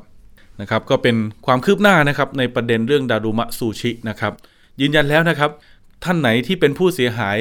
[0.60, 1.16] นะครับ ก็เป็น
[1.46, 4.32] ความคืบหน้านะครับในประเด็นเรื่องดารุมะซูชินะครับ
[4.80, 5.50] ยืนยันแล้วนะครับ
[6.04, 7.38] ท่านไหนที่เป็นผู้เสียหาย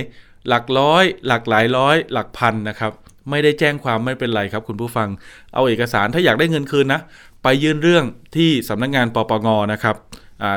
[0.48, 2.92] หลักร้อย หลักหลายร้อย หลักพันนะครับ
[3.30, 5.10] ไม่ได้แจ้งความไม่เป็นไรครับคุณผู้ฟัง
[5.54, 7.02] เอาเอกสารถ้าอยากได้เงินคืนนะ
[7.44, 8.06] ไปยื่นเรื่อง
[8.36, 9.96] ที่สำนักงานปปงนะครับ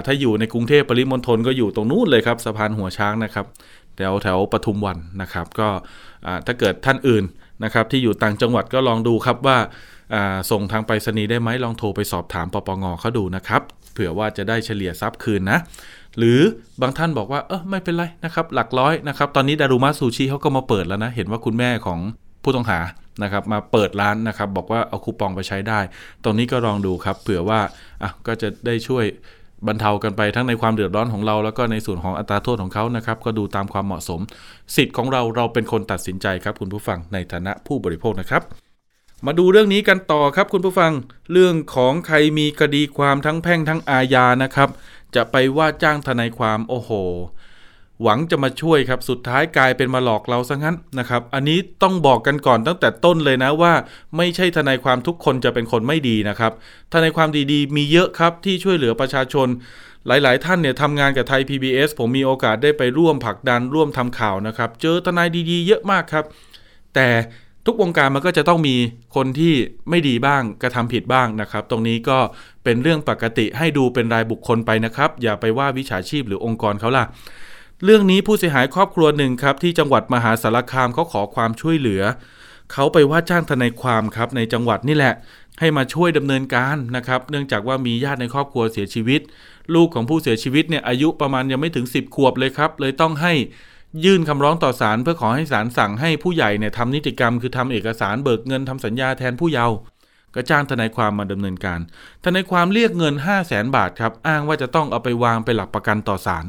[0.07, 3.47] ถ้าอยู่ในกรุงเทพปริมณฑลก็อยู่ตรงนู้นเลยครับสะพานหัวช้างนะครับ
[3.97, 5.69] แถวแถวปทุมวันนะครับ ก็
[6.47, 7.25] ถ้าเกิดท่านอื่น
[7.65, 9.59] นะครับที่อยู่ต่างจังหวัดก็ลองดูครับว่า
[10.15, 15.59] อ่าส่งทางไปรษณีย์ได้ไหมลองโทรไปสอบถามปปงเขาดูนะครับเผื่อว่าจะได้เฉลี่ยทรัพย์คืนนะ
[16.19, 16.41] หรือ
[16.81, 22.01] บางท่านบอกว่าเออไม่เป็นไรนะครับ หลักร้อยนะครับ ตอนนี้ดารุมะซูชิเขาก็มาเปิดแล้วนะ เห็นว่าคุณแม่ของ
[22.45, 22.79] ผู้ต้องหา
[23.23, 25.81] นะครับมาเปิดร้านนะครับ บอกว่าเอาคูปองไปใช้ได้
[26.25, 27.61] ตรงนี้ก็ลองดูครับเผื่อว่า
[28.03, 29.05] อะก็จะได้ช่วย
[29.67, 34.21] บรรเทากันไปทั้งในความเดือดร้อนของเราแล้วก็ในส่วนของอัตราโทษของเขานะครับ ก็ดูตามความเหมาะสม
[34.77, 38.43] สิทธิ์ของเราเราเป็นคนตัดสินใจครับคุณผู้ฟังในฐานะผู้บริโภคนะครับ
[39.27, 40.93] มาดูเรื่องนี้กันต่อครับคุณผู้ฟัง
[41.33, 44.69] เรื่องของใครมีคดีความทั้งแพ่งทั้งอาญานะครับ
[45.15, 46.91] จะไปว่าจ้างทนายความโอ้โห
[48.03, 53.73] หวังจะมาช่วยครับ สุดท้ายกลายเป็นมาหลอกเราซะงั้นนะครับ อันนี้ต้องบอกกันก่อนตั้งแต่ต้นเลยนะว่า
[54.17, 56.53] ไม่ใช่ทนายความทุกคนจะเป็นคนไม่ดีนะครับ
[56.93, 59.49] ทนายความดีๆ มีเยอะครับที่ช่วยเหลือประชาชน
[60.07, 66.25] หลายๆ ท่านเนี่ยทำงานกับไทย PBS ผมมีโอกาสได้ไปร่วมผลักดันร่วมทำข่าวนะครับ เจอทนายดีๆ เยอะมากครับ
[66.95, 67.09] แต่
[67.67, 68.77] ทุกวงการมันก็จะต้องมี
[69.17, 69.55] คนที่
[69.91, 72.19] ไม่ดีบ้างกระทำผิดบ้างนะครับ ตรงนี้ก็
[72.65, 77.05] เป็นเรื่องปกติให้ดูเป็นรายบุคคลไปนะครับ อย่าไปว่าวิชาชีพหรือองค์กรเขาล่ะ
[77.83, 82.03] เรื่องนี้ผู้เสียหายครอบครัวหนึ่งครับที่จังหวัดมหาสารคามเขาขอความช่วยเหลือ
[82.73, 85.15] เขาไปว่าจ้างทนายความครับในจังหวัดนี่แหละ
[85.61, 89.21] ให้มาช่วยดำเนินการนะครับ เนื่องจากว่ามีญาติในครอบครัวเสียชีวิต
[89.75, 93.33] ลูกของผู้เสียชีวิตเนี่ยอายุประมาณยังไม่ถึง 10 ขวบเลยครับ เลยต้องให้
[94.05, 99.77] ยื่นคำร้องต่อศาลเพื่อขอให้ศาลสั่งให้ผู้ใหญ่เนี่ยทำนิติกรรม คือทำเอกสารเบิกเงินทำสัญญาแทนผู้เยาว์
[100.35, 101.81] ก็จ้างทนายความมาดำเนินการ
[102.25, 106.45] ทนายความเรียกเงิน 5 0 0แสนบาทครับ อ้างว่าจะต้องเอาไปวางเป็นหลักประกันต่อศาล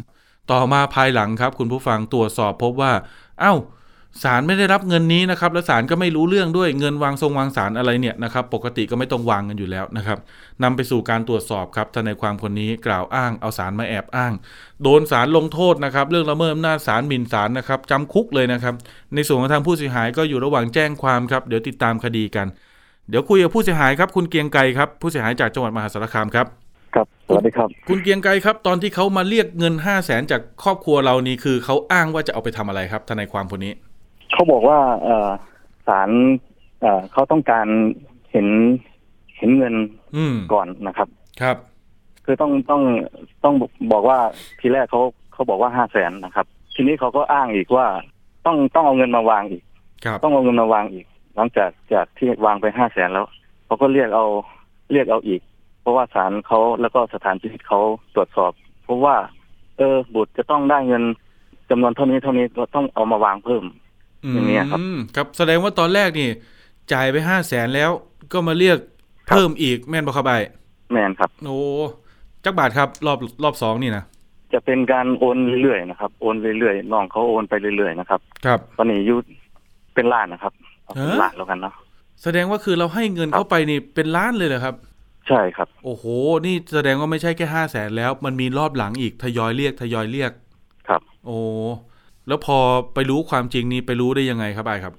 [0.51, 2.93] ต่อมาภายหลังครับ คุณผู้ฟังตรวจสอบพบว่า
[3.41, 3.53] เอ้า
[4.23, 10.19] ศาลไม่ได้รับเงินนี้นะครับ และศาลก็ไม่รู้เรื่องด้วยเงินวางทรงวางศาลอะไรเนี่ยนะครับ ปกติก็ไม่ต้องวางกันอยู่แล้วนะครับ
[10.63, 14.33] นำไปสู่การตรวจสอบครับทนายความคนนี้กล่าวอ้างเอาศาลมาแอบอ้าง
[14.83, 18.73] โดนศาลลงโทษนะครับ เรื่องละเมิดอำนาจศาลหมิ่นศาลนะครับจำคุกเลยนะครับ
[19.15, 22.47] ในส่วนของทางผู้เสียหายก็อยู่ระหว่างแจ้งความครับ เดี๋ยวติดตามคดีกัน
[23.09, 26.64] เดี๋ยวคุยกับผู้เสียหายครับ คุณเกียงไกรครับผู้เสียหายจากจังหวัดมหาสารคามครับ
[26.95, 33.73] ครับสวัสดีครับ คุณเกรียงไกรครับ ตอนที่เขามาเรียกเงิน5 0 0แสนจากครอบครัวเรานี่คือเขาอ้างว่าจะเอาไปทำอะไรครับทนายความคนนี้
[34.33, 35.29] เขาบอกว่าเออ
[35.87, 36.09] ศาล
[36.81, 37.67] เออเขาต้องการ
[38.31, 38.47] เห็น
[39.37, 39.73] เห็นเงิน
[40.15, 41.07] อืมก่อนนะครับ
[41.41, 41.57] ครับ
[42.25, 42.81] คือต้องต้อง
[43.43, 43.55] ต้อง
[43.91, 44.17] บอกว่า
[44.59, 45.01] ทีแรกเขา
[45.33, 47.85] เขาบอกว่าห้าแสนนะครับ ทีนี้เขาก็อ้างอีกว่า
[48.45, 49.63] ต้องต้องเอาเงินมาวางอีก
[50.05, 51.05] ครับต้องเอาเงินมาวางอีก
[51.35, 53.27] หลังจากจากที่วางไปห้าแสนแล้ว
[53.65, 54.25] เขาก็เรียกเอา
[54.91, 55.41] เรียกเอาอีก
[55.85, 57.81] เพราะว่าศาลเขาแล้วก็สถานพินิจเขา
[58.15, 58.51] ตรวจสอบ
[58.83, 59.15] เพราะว่า
[59.77, 61.03] เออ บุตรจะต้องได้เงิน
[61.69, 63.63] จำนวนเท่านี้เท่านี้ก็ต้องเอามาวางเพิ่ม
[64.33, 66.29] อย่างเงี้ยครับมครับแสดงว่าตอนแรกนี่
[66.93, 67.91] จ่ายไปห้าแสนแล้ว
[68.33, 68.77] ก็มาเรียก
[69.29, 70.37] เพิ่มอีกแม่นบ่ครับไอ้
[70.91, 71.59] แมนครับโอ้
[72.45, 74.03] จักบาทครับ รอบรอบสองนี่นะ
[74.53, 79.15] จะเป็นการโอนเรื่อยๆนะครับโอนเรื่อยๆน้องเขาโอนไปเรื่อยๆนะครับ ครับ ตอนนี้อยุ
[79.95, 81.73] เป็นล้านนะครับเอาเป็นฮะล้านแล้วกันเนาะ
[82.23, 84.75] แสดงว่าคือเราให้เงินเข้าไปนี่เป็นล้านเลยเหรอครับ
[85.27, 86.05] ใช่ครับ โอ้โห
[86.45, 90.31] นี่แสดงว่าไม่ใช่แค่ห้าแสนแล้ว มันมีรอบหลังอีกทยอยเรียกทยอยเรียก
[90.87, 91.37] ครับ โอ้
[92.27, 92.57] แล้วพอ
[92.93, 94.93] ไปรู้ความจริงนี้ไปรู้ได้ยังไงครับไอ้ครับ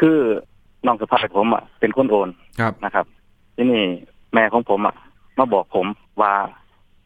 [0.00, 0.18] คือ
[0.86, 2.28] น้องสะพ้ายผมอะเป็นคนโอน
[2.60, 3.06] ครับนะครับ
[3.56, 3.82] ที่นี่
[4.34, 4.94] แม่ของผมอะ
[5.38, 5.86] มาบอกผม
[6.20, 6.32] ว่า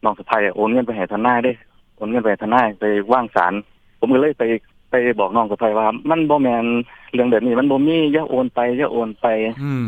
[0.03, 1.53] น้องสะพ้ายอะโอนเงินไปให้ทนายได้
[1.95, 3.53] โอนเงินไปให้ทนายไปว่างศาล
[3.99, 4.43] ผมก็เลยไป
[4.91, 6.65] ไปบอกน้องสะพ้ายว่า มันบ่แมน
[7.13, 9.27] เรื่องแบบนี้ มันบ่มีอย่าโอนไปอย่าโอนไป
[9.63, 9.87] อืม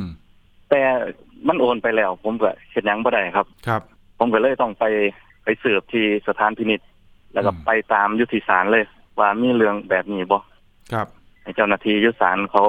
[0.69, 0.81] แต่
[1.47, 3.81] มันโอนไปแล้ว ผมก็เฮ็ดหยังบ่ได้ครับ ครับ
[4.17, 4.85] ผมก็เลยต้องไป
[5.43, 6.79] ไปสืบที่สถานพินิจ
[7.33, 8.85] แล้วก็อืมไปตามยุติศาลเลย
[9.19, 10.39] ว่ามีเรื่องแบบนี้บ่
[10.93, 11.07] ครับ
[11.43, 12.63] ให้เจ้าหน้าที่ยุติศาลเขา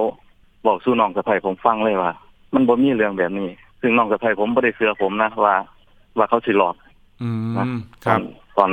[0.67, 2.13] บอกสู้น้องสะใภ้ผมฟังเลยว่า
[2.55, 3.49] มันบ่มีเรื่องแบบนี้
[3.81, 5.57] ซึ่งน้องสะใภ้ผมบ่ได้เชื่อผมนะว่า
[6.19, 6.75] ว่าเขาสิหลอก
[7.23, 8.23] อืนะมตคอรับน
[8.57, 8.71] ตอน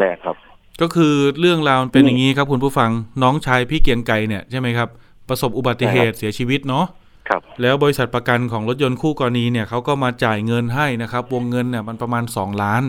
[0.00, 0.36] แรกๆครับ
[0.80, 2.90] ก็คือเรื่องราวมันเป็นอืมอย่างนี้ครับคุณผู้ฟัง
[3.22, 4.88] น้องชายพี่เกรียงไกรเนี่ยใช่ไหมครับ
[5.28, 6.84] ประสบอุบัติเหตุเสียชีวิตเนาะ
[7.28, 12.82] ครับ แล้วบริษัทประกันของรถยนต์คู่กรณีเนี่ยเขาก็มาจ่ายเงินให้นะครับ วงเงินเนี่ยมันประมาณ2ล้าน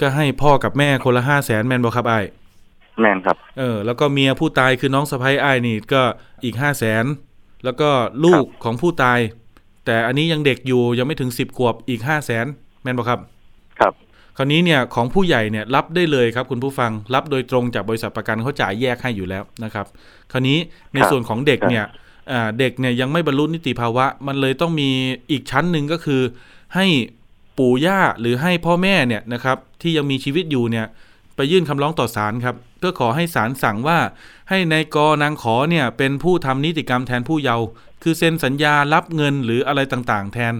[0.00, 2.24] ก็ให้พ่อกับแม่คนละห้าแสนแมนบอครับไอาย
[3.00, 6.02] แม่นครับ เออ แล้วก็เมียผู้ตายคือน้องสะพ้ายไอ้ายนี่ก็
[6.44, 7.04] อีกห้าแสน
[7.64, 7.90] แล้วก็
[8.24, 9.18] ลูกของผู้ตาย
[9.86, 12.46] แต่อันนี้ยังเด็กอยู่ยังไม่ถึงสิบขวบอีกห้าแสน
[12.82, 13.20] แมนบอครับ
[13.80, 13.92] ครับ
[14.36, 19.86] คราวนี้เนี่ยของผู้ใหญ่เนี่ยรับได้เลยครับคุณผู้ฟังรับโดยตรงจากบริษัทประกันเขาจ่ายแยกให้อยู่แล้วนะครับ
[20.32, 20.58] คราวนี้
[20.92, 22.00] ในครับส่วนของเด็กเนี่ยอ่า
[22.58, 24.90] เด็กเนี่ยยังไม่บรรลุนิติภาวะ มันเลยต้องมี
[25.30, 26.22] อีกชั้นหนึ่งก็คือ
[26.74, 26.86] ให้
[27.58, 30.86] ปู่ย่าหรือให้พ่อแม่เนี่ยนะครับที่ยังมีชีวิตอยู่เนี่ย
[31.36, 33.98] ไปยื่นคำร้องต่อศาลครับเพื่อขอให้ศาลสั่งว่า
[34.48, 37.66] ให้นายกนางขอเนี่ยเป็นผู้ทำนิติกรรมแทนผู้เยาว์
[38.02, 40.54] คือเซ็นสัญญารับเงินหรืออะไรต่างๆ แทน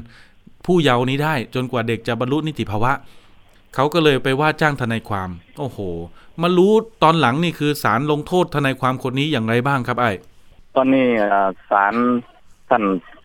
[0.66, 2.92] ผู้เยาว์นี้ได้จนกว่าเด็กจะบรรลุนิติภาวะ
[3.75, 5.79] เขาก็เลยไปว่าจ้างทนายความ โอ้โห
[6.42, 6.72] มารู้
[7.03, 10.12] ตอนหลังนี่คือศาลลงโทษทนายความคนนี้อย่างไรบ้างครับไอ้
[10.76, 11.94] ตอนนี้อ่าศาล
[12.68, 12.82] ท่าน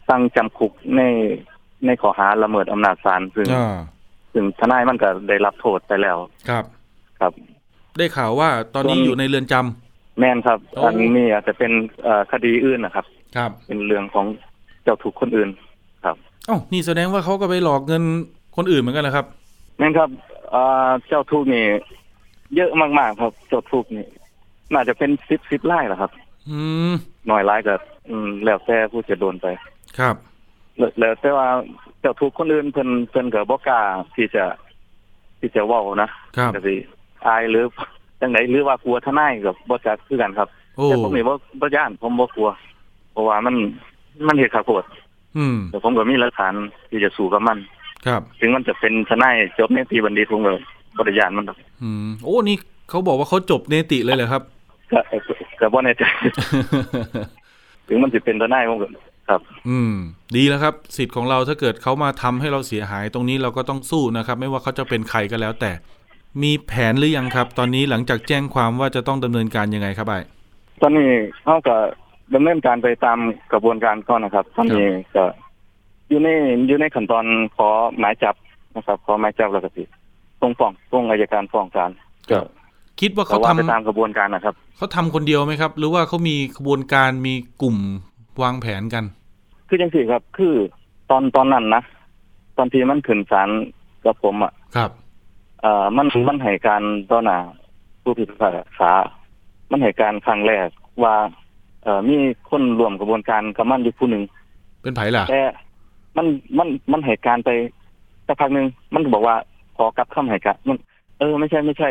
[0.10, 1.02] ตั้งจำคุกใน
[1.86, 3.78] ในข้อหาละเมิดอำนาจศาลซึ่งอ่า
[4.34, 6.18] ซึ่งทนายมันก็ได้รับโทษไปแล้ว
[6.50, 6.66] ครับ
[7.20, 7.32] ครับ
[7.98, 11.72] ได้ข่าวว่าตอนนี้ส่วนอยู่ในเรือนจำแม่นครับโอ้อันนี้อาจจะเป็น
[12.04, 13.06] เอ่อคดีอื่นนะครับ
[13.36, 14.26] ครับ เป็นเรื่องของ
[14.84, 15.50] เจ้าทุกข์คนอื่น
[16.06, 16.16] ครับ
[16.50, 18.04] อ๋อนี่แสดงว่าเขาก็ไปหลอกเงิน
[18.58, 19.26] คนอื่นเหมือนกันนะครับ
[19.78, 20.10] แม่นครับ
[20.52, 21.66] เอ่อเจ้าทุกข์นี่
[22.56, 24.06] เยอะมากๆครับเจ้าทุกข์นี่
[24.74, 26.12] น่าจะเป็นสิบสิบไร่แหละครับ
[26.50, 27.76] อืมห น่อยไร่ก็
[28.10, 29.48] อืมแล้วแต่ผู้จะโดนไป
[30.00, 30.16] ครับ
[30.78, 31.48] แล้วแล้วแต่ว่า
[32.02, 33.80] เจ้าทุกข์คนอื่นเพิ่นเพิ่นก็บ่กล้า
[34.16, 34.44] ที่จะ
[35.40, 36.76] ที่จะเว้านะครับก็สิ
[37.28, 37.66] อายหรือ
[38.22, 42.50] จังไดหรือว่ากลัวทนายกับบ่จักคือกันครับโอ้แต่ผมนี่บ่บ่ย่านผมบ่กลัว
[43.12, 43.56] เพราะว่ามัน
[44.28, 44.84] มันเฮ็ดขาโพด
[45.38, 46.54] อืมแต่ผมก็มีหลักฐาน
[46.90, 47.58] ที่จะสู้กับมัน
[48.06, 50.52] ครับ ถึงมันจะเป็นทนายจบในตีบัณฑิตผมก็
[50.98, 52.58] บ่ได้ย่านมันหรอกอืมโอ้นี่
[52.90, 54.44] เขาบอกว่าเขาจบเนติเลยเหรอครับ
[54.92, 55.00] ก็
[55.60, 56.04] ก็บ่แน่ใจ
[57.88, 58.88] ถึงมันสิเป็นทนายผมก็
[59.30, 59.94] ครับ อืม
[60.36, 65.72] ดีแล้วครับ สิทธิ์ของเราถ้าเกิดเขามาทำให้เราเสียหายตรงนี้เราก็ต้องสู้นะครับ ไม่ว่าเขาจะเป็นใครก็แล้ว แต่
[66.44, 70.20] มีแผนหรือยังครับ ตอนนี้หลังจากแจ้งความว่าจะต้องดำเนินการยังไงครับไอ้
[70.82, 71.10] ตอนนี้
[71.44, 71.76] เฮาก็
[72.36, 73.20] ดำเนินการไปตาม
[73.52, 75.24] กระบวนการก่อนนะครับ ตอนนี้ก็
[76.10, 76.30] อยู่ใน
[76.68, 77.70] อยู่ในขั้นตอนขอ
[78.00, 78.36] หมายจับ
[78.76, 79.84] นะครับ ขอหมายจับแล้วก็สิ
[80.42, 81.92] ส่งฟ้องส่งอัยการฟ้องศาล
[82.32, 82.40] ก็
[83.02, 87.78] คิดว่าก็เขาว่าทำไปตามกระบวนการนะครับเขาทำคนเดียวไหมครับ หรือว่าเขามีขบวนการมีกลุ่ม
[88.42, 89.04] วางแผนกัน
[89.68, 90.54] คือจังสี่ครับ คือ
[91.10, 91.84] ตอนตอนนั้นนะ
[92.58, 93.50] ตอนที่มันขึ้นศาล
[94.06, 94.92] กับผมอะครับ
[95.62, 97.38] เอ่อมันมันให้การต่อหน้า
[98.04, 98.92] ผู้พิพากษา
[99.72, 100.68] มันให้การครั้งแรก
[101.04, 101.16] ว่า
[101.84, 102.18] เอ่อมี
[102.50, 104.24] คนร่วมกระบวนการกับมันอยู่ผู้หนึ่ง
[104.82, 105.42] เป็นไผ่ล่ะแต่
[106.18, 106.26] มัน
[106.58, 107.50] มันมันให้การไป
[108.28, 109.36] สักพักหนึ่งมันก็บอกว่า
[109.78, 110.78] ขอกลับคำให้การมัน
[111.20, 111.90] เออ ไม่ใช่ไม่ใช่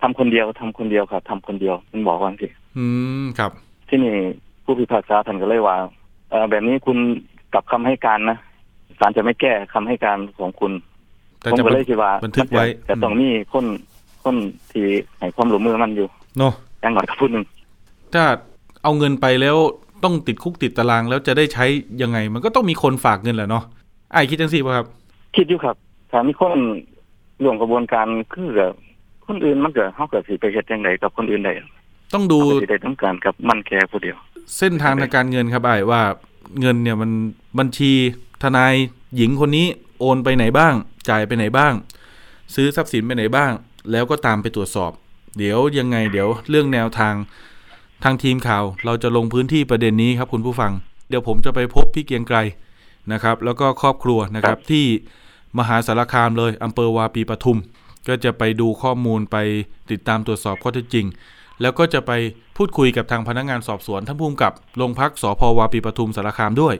[0.00, 2.84] ทำคนเดียวทำคนเดียวครับทำคนเดียวมันบอกว่าสิอื
[3.22, 3.50] มครับ
[3.88, 4.14] ที่นี่
[4.64, 5.76] ผู้พิพากษาท่านก็เลยว่า
[6.30, 6.98] เออแบบนี้คุณ
[7.52, 8.38] กลับคำให้การนะ
[8.98, 10.72] ศาลจะไม่แก้คำให้การของคุณ
[11.40, 13.64] แต่ผมจะก็เลยคิดว่าบันทึกไว้มันจะแต่ต้องมีคน
[14.24, 14.36] คน
[14.72, 14.86] ที่
[15.18, 16.08] ให้ความร่วมมือมันอยู่
[16.38, 17.44] เนาะอย่างน้อยก็พูดหนึ่ง
[18.14, 18.24] ถ้า
[18.82, 19.56] เอาเงินไปแล้ว
[20.04, 21.64] ต้องติดคุกติดตารางแล้วจะได้ใช้
[22.02, 23.64] ยังไง มันก็ต้องมีคนฝากเงินแหละเนาะ
[24.12, 24.86] ไอ้คิดจังสิป่ะครับ
[25.36, 25.76] คิดอยู่ครับ
[26.10, 26.58] ถ้ามีคน
[27.42, 28.72] ร่วมกระบวนการคือกับ
[29.30, 31.52] คนอื่นมันก็เฮาก็สิไปเฮ็ดจังไดกับคนอื่นได้
[32.14, 34.16] ต้องดูเฮาก็สิได้ต้องการกับมันแค่ผู้เดียว
[34.58, 36.02] เส้นทางทางการเงินครับไอ้ายว่า
[36.60, 37.10] เงินเนี่ยมัน
[37.58, 37.92] บัญชี
[38.42, 38.74] ทนาย
[39.16, 39.66] หญิงคนนี้
[40.00, 40.74] โอนไปไหนบ้าง
[41.08, 41.72] จ่ายไปไหนบ้าง
[42.54, 43.52] ซื้อทรัพย์สินไปไหนบ้าง
[43.90, 44.92] แล้วก็ตามไปตรวจสอบ
[45.38, 47.14] เดี๋ยวยังไงเดี๋ยวเรื่องแนวทาง
[48.04, 50.72] ทางทีมข่าว เราจะลงพื้นที่ประเด็นนี้ครับคุณผู้ฟัง
[51.08, 52.38] เดี๋ยวผมจะไปพบพี่เกรียงไกร
[53.12, 54.84] นะครับ แล้วก็ครอบครัวนะครับที่
[55.58, 57.58] มหาสารคามเลยอำเภอวาปีปทุม
[58.08, 59.36] ก็จะไปดูข้อมูลไป
[59.90, 61.06] ติดตามตรวจสอบข้อเท็จจริง
[61.62, 62.12] แล้วก็จะไป
[62.56, 66.74] พูดคุยกับทางพนักงานสอบสวนท่านผู้กำกับโรงพักสพวาปีปทุมสารคามด้วย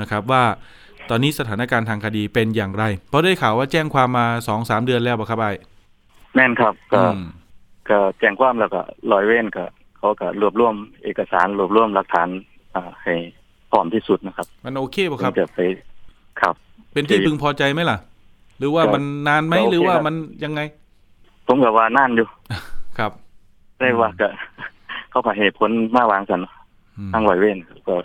[0.00, 0.44] นะครับว่า
[1.10, 5.50] ตอนนี้สถานการณ์ทางคดีเป็นอย่างไร เพราะได้ข่าวว่าแจ้งความมาสองสามเดือนแล้วบ่ครับไอ้
[6.34, 7.20] แม่นครับก็อืม
[7.90, 9.64] ก็แจ้งความแล้วก็ร้อยเว้นก็
[9.98, 12.28] เขาก็รวบรวมเอกสารรวบรวมหลักฐาน
[12.74, 13.14] อ่าให้
[13.70, 15.60] พร้อมที่สุดนะครับ มันโอเคป่ะครับถึงจะไป
[16.40, 16.54] ครับ
[16.92, 17.98] เป็นที่พึงพอใจไหมล่ะ
[18.58, 20.14] หรือว่าก็มันนานไหมก็โอเคหรือว่าครับมัน
[20.44, 20.60] ยังไง
[21.46, 22.26] ผมก็ว่านั่นอยู่
[22.98, 23.12] ครับ
[23.78, 24.28] ได้ว่าก็
[25.10, 26.40] เขาก็เหตุผลมาวางสัน
[26.98, 27.96] อืมทางร้อยเว้นก็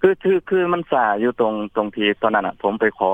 [0.00, 3.10] คือคือคือมันสาอยู่ตรงตรงที่ตอนนั้นอะ ผมไปขอ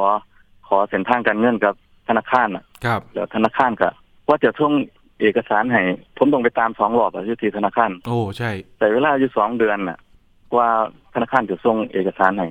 [0.69, 1.75] ขอเส้นทางการเงินกับ
[2.09, 3.89] ธนาคารอะ ครับ แล้วธนาคารก็
[4.29, 4.73] ว่าจะส่ง
[5.21, 5.83] เอกสารให้
[6.17, 9.99] ผมต้องไปตามสองรอบอะอยู่ที่ธนาคาร โอ้ใช่ แต่เวลาอยู่สองเดือนน่ะ
[10.53, 10.69] กว่า
[11.15, 12.49] ธนาคารจะส่งเอกสารให้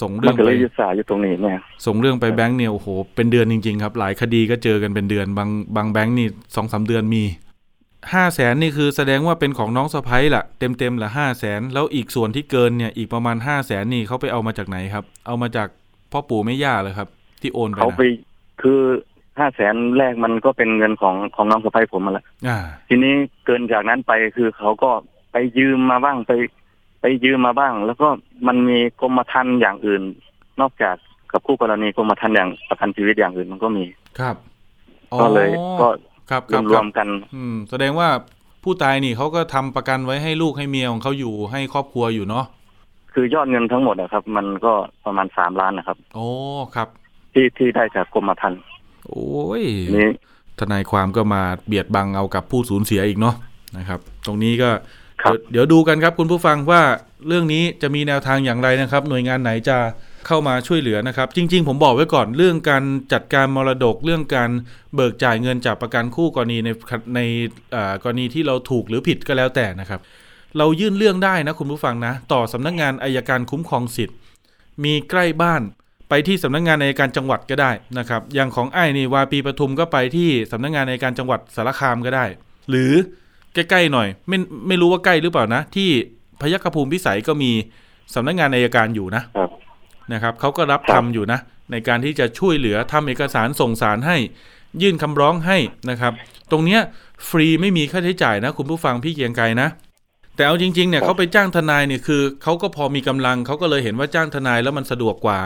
[0.00, 6.26] ส่งมัเรื่อนงก็ไปเลยอยึดสายอยู่ตรงนี้เนี่ย ส่งเรื่องไปแบงค์เนี่ยโอ้โหเป็นเดือนจริง ๆ ครับ หลายคดีก็เจอกันเป็นเดือนบางบางแบงค์นี่
[6.56, 7.22] สองสาเดือนมี
[8.14, 15.68] ห้าแสนนี่คือแสดงว่าเป็นของน้องสะพ้ยล่ะเต็มเต็มๆละห้าแสนแล้วอีกส่วนที่เกินเนี่ยอีกประมาณห้าแสนนี่เขาไปเอามาจากไหนครับ เอามาจาก
[16.12, 17.08] พ่อปู่แม่ย่าเลยครับ
[17.40, 18.02] ที่โอนไปเขานะไป
[18.62, 18.80] คือ
[19.38, 24.90] ห้าแสนแรกมันก็เป็นเงินของของน้องสะใภ้ผมมาแหละอ่าทีนี้เกินจากนั้นไปคือเขาก็
[25.32, 26.32] ไปยืมมาบ้างไป
[27.02, 28.08] ไปยืมมาบ้าง แล้วก็
[28.46, 30.02] มันมีกรมธรรม์อย่างอื่น
[30.60, 30.96] นอกจาก
[31.32, 33.84] กับคู่กรณีกรมธรรม์อย่างประกันชีวิตอย่างอื่นมันก็มี
[34.20, 34.36] ครับ
[35.20, 35.88] ก็เลยอ๋อก็
[36.30, 38.08] ครับครับรควรับมๆกัน อืม แสดงว่า
[38.62, 42.44] ผู้ตายนี่เขาก็ทำประกันไว้ให้ลูกให้เมียของเขาอยู่ให้ครอบครัวอยู่เนาะ
[43.12, 44.72] คือยอดเงินทั้งหมดนะครับ มันก็
[45.04, 46.28] ประมาณสามล้านนะครับ โอ้
[46.74, 46.88] ครับ
[47.32, 48.60] ที่ที่ได้จากกรมธรรม์
[49.08, 49.62] โอ้ย
[49.96, 50.10] นี้
[50.58, 53.34] ทนายความก็มาเบียดบังเอากับผู้สูญเสียอีกเนาะ
[53.78, 54.82] นะครับ ตรงนี้ก็ครับ
[55.20, 56.82] เดี๋ยวเดี๋ยวดูกันครับคุณผู้ฟังว่า
[57.28, 59.78] เรื่องนี้จะมีแนวทางอย่างไรนะครับ หน่วยงานไหนจะ
[60.26, 64.50] เข้ามาช่วยเหลือนะครับ จริง ๆ ผมบอกไว้ก่อนเรื่องการจัดการมรดกเรื่องการ
[64.94, 66.68] เบิกจ่ายเงินจากประกันคู่กรณีใน
[67.16, 67.20] ใน
[68.02, 70.00] กรณีที่เราถูกหรือผิดก็แล้วแต่นะครับ
[70.58, 74.16] เรายื่นเรื่องได้นะคุณผู้ฟังนะ ต่อสำนักงานอายการคุ้มครองสิทธิ์
[74.84, 75.62] มีใกล้บ้าน
[76.08, 82.24] ไปที่สำนักงานอายการจังหวัดก็ได้นะครับอย่างของไอ้นี่วาปีปทุมก็ไปที่สำนักงานอายการจังหวัดสารคามก็ได้
[82.70, 82.92] หรือ
[83.54, 84.38] ใกล้ๆหน่อย ไม่
[84.68, 85.88] ไม่รู้ว่าใกล้หรือเปล่านะ ที่
[86.40, 87.50] พยัคฆภูมิพิสัยก็มี
[88.14, 89.50] สำนักงานอายการอยู่นะครับ
[90.12, 91.38] นะครับเขาก็รับครัทำบอยู่นะ
[91.72, 94.16] ในการที่จะช่วยเหลือทำเอกสารส่งสารให้
[94.82, 95.58] ยื่นคำร้องให้
[95.90, 96.12] นะครับ
[96.50, 96.80] ตรงเนี้ย
[97.28, 99.68] ฟรีไม่มีค่าใช้จ่ายนะ คุณผู้ฟังพี่เกรียงไกรนะ
[100.36, 105.40] แต่เอาจริงๆเนี่ยเขาไปจ้างทนายเนี่ยคือเขาก็พอมีกำลังเขาก็เลยเห็นว่าจ้างทนายแล้วมันสะดวกกว่า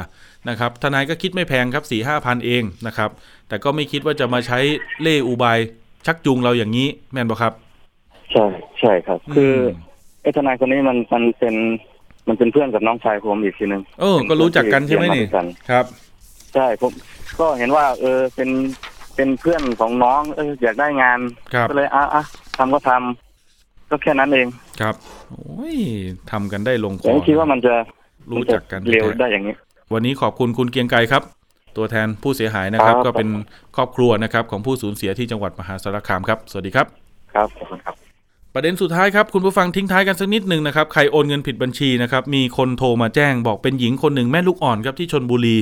[0.49, 3.11] นะครับ ทนายก็คิดไม่แพงครับสี่ห้าพันเองนะครับ
[3.49, 4.59] แต่ก็ไม่คิดว่าจะมาใช้
[5.01, 5.59] เล่ห์อุบาย
[6.07, 7.53] ชักจูงเราอย่างนี้แม่นบ่ครับ
[8.33, 8.47] ใช่
[8.81, 9.57] ใช่ครับ คือม
[10.23, 11.55] ไอ้ทนายคนนี้มันมันเป็น
[12.29, 15.85] มันเป็นเพื่อนกับน้องชายผมอีกทีหนึ่งเออ ก็รู้จักกันใช่ไหมนี่เรียาด้วยกันครับ
[16.55, 16.93] ใช่ผม
[17.41, 18.51] ก็เห็นว่า เออเป็น
[19.17, 21.19] เป็นเพื่อนของน้อง เอออยากได้งาน
[21.55, 22.23] ครับก็เลยอะอะ
[22.57, 24.47] ทำก็ทำก็แค่นั้นเอง
[24.81, 24.95] ครับ
[25.31, 25.77] โอ้ย
[26.31, 27.75] ทำกันได้ลงคแต่อไม่คิดว่ามันจะ
[28.33, 29.55] รู้จักกันมัจะเร็วได้อย่างนี้
[29.93, 31.23] วันนี้ขอบคุณคุณเกรียงไกรครับ
[31.77, 33.29] ตัวแทนผู้เสียหายนะครับครับ ก็เป็น
[33.77, 36.87] ครอบครัวนะครับ ของผู้สูญเสียที่จังหวัดมหาสารคามครับ สวัสดีครับ
[37.35, 38.06] ครับขอบคุณครับ
[38.59, 45.57] ประเด็นสุดท้ายครับคุณผู้ฟังทิ้งท้ายกันสักนิดหนึ่งนะครับใครโอนเงินผิดบัญชีนะครับมีคนโทรมาแจ้งบอกเป็นหญิงคนหนึ่งแม่ลูกอ่อนครับที่ชนบุรี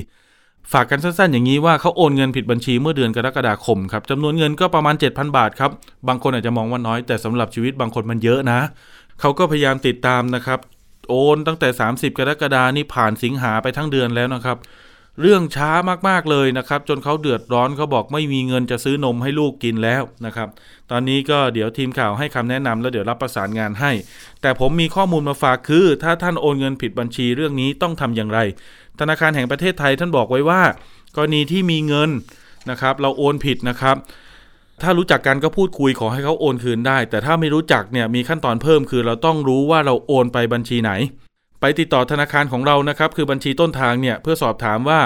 [0.73, 5.71] ฝากกันสั้นๆ อย่างนี้ว่าเขาโอนเงินผิดบัญชีเมื่อเดือนกรกฎาคมครับจำนวนเงินก็ประมาณ 7,000 บาทครับ
[6.09, 8.61] บางคนอาจจะมองว่าน้อยแต่สำหรับชีวิตบางคนมันเยอะนะ
[9.21, 10.59] เขาก็พยายามติดตามนะครับ
[11.09, 14.59] โอนตั้งแต่ 30 กรกฎานี่ผ่านสิงหาไปทั้งเดือนแล้วนะครับ
[15.21, 15.71] เรื่องช้า
[16.09, 20.49] มากๆเลยนะครับ จนเขาเดือดร้อนเขาบอกไม่มีเงินจะซื้อนมให้ลูกกินแล้วนะครับ
[20.91, 23.93] ตอนนี้ก็เดี๋ยวทีมข่าวให้คำแนะนำแล้วเดี๋ยวรับประสานงานให้
[24.43, 28.39] แต่ผมมีข้อมูลมาฝากคือ ถ้าท่านโอนเงินผิดบัญชีเรื่องนี้ต้องทำอย่างไร
[29.01, 30.63] ธนาคารแห่งประเทศไทยท่านบอกไว้ว่า
[31.17, 32.11] กรณีที่มีเงิน
[32.71, 33.97] นะครับ เราโอนผิดนะครับ
[34.83, 40.93] ถ้ารู้จักกันก็พูดคุยขอให้เขาโอนคืนได้ แต่ถ้าไม่รู้จักเนี่ยมีขั้นตอนเพิ่มคือเราต้องรู้ว่าเราโอนไปบัญชีไหน
[41.61, 45.01] ไปติดต่อธนาคารของเรานะครับ คือบัญชีต้นทางเนี่ยเพื่อสอบถามว่า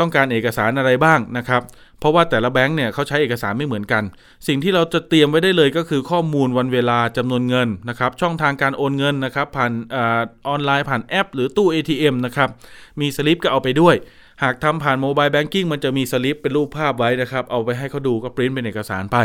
[0.00, 1.62] ต้องการเอกสารอะไรบ้างนะครับ
[2.00, 4.02] เพราะว่าแต่ละแบงค์เนี่ยเขาใช้เอกสารไม่เหมือนกัน
[4.48, 9.98] สิ่งที่เราจะเตรียมไว้ได้เลยก็คือข้อมูลวันเวลาจำนวนเงินนะครับ ช่องทางการโอนเงินนะครับ ผ่านอ
[10.48, 12.48] ออนไลน์ผ่านแอป หรือตู้ ATM นะครับ
[13.00, 13.94] มีสลิปก็เอาไปด้วย
[14.42, 19.18] หากทำผ่านโมบายแบงกิ้งมันจะมีสลิปเป็นรูปภาพไว้นะครับ เอาไปให้เขาดูก็ปริ้นเป็นเอกสารไป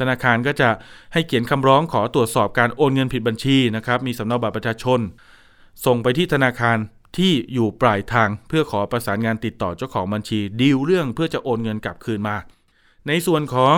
[0.00, 0.68] ธนาคารก็จะ
[1.12, 5.00] ให้เขียนคำร้องขอตรวจสอบการโอนเงินผิดบัญชีนะครับ มีสำเนาบัตรประชาชน
[5.84, 6.76] ส่งไปที่ธนาคาร
[7.16, 12.36] ที่อยู่ปลายทางเพื่อขอประสานงานติดต่อเจ้าของบัญชีดีลเรื่องเพื่อจะโอนเงินกลับคืนมา
[13.08, 13.76] ในส่วนของ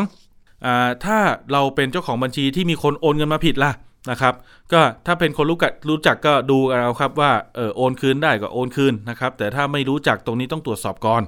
[0.67, 0.69] อ
[1.05, 1.19] ถ้า
[1.53, 3.73] เราเป็นเจ้าของบัญชีที่มีคนโอนเงินมาผิดล่ะ
[4.11, 4.35] นะครับ
[4.73, 11.23] ก็ถ้าเป็นคนรู้กัรู้จักก็ดูเอาครับว่าเออโอนคืนได้ก็โอนคืนนะครับ แต่ถ้าไม่รู้จักตรงนี้ต้องตรวจสอบก่อน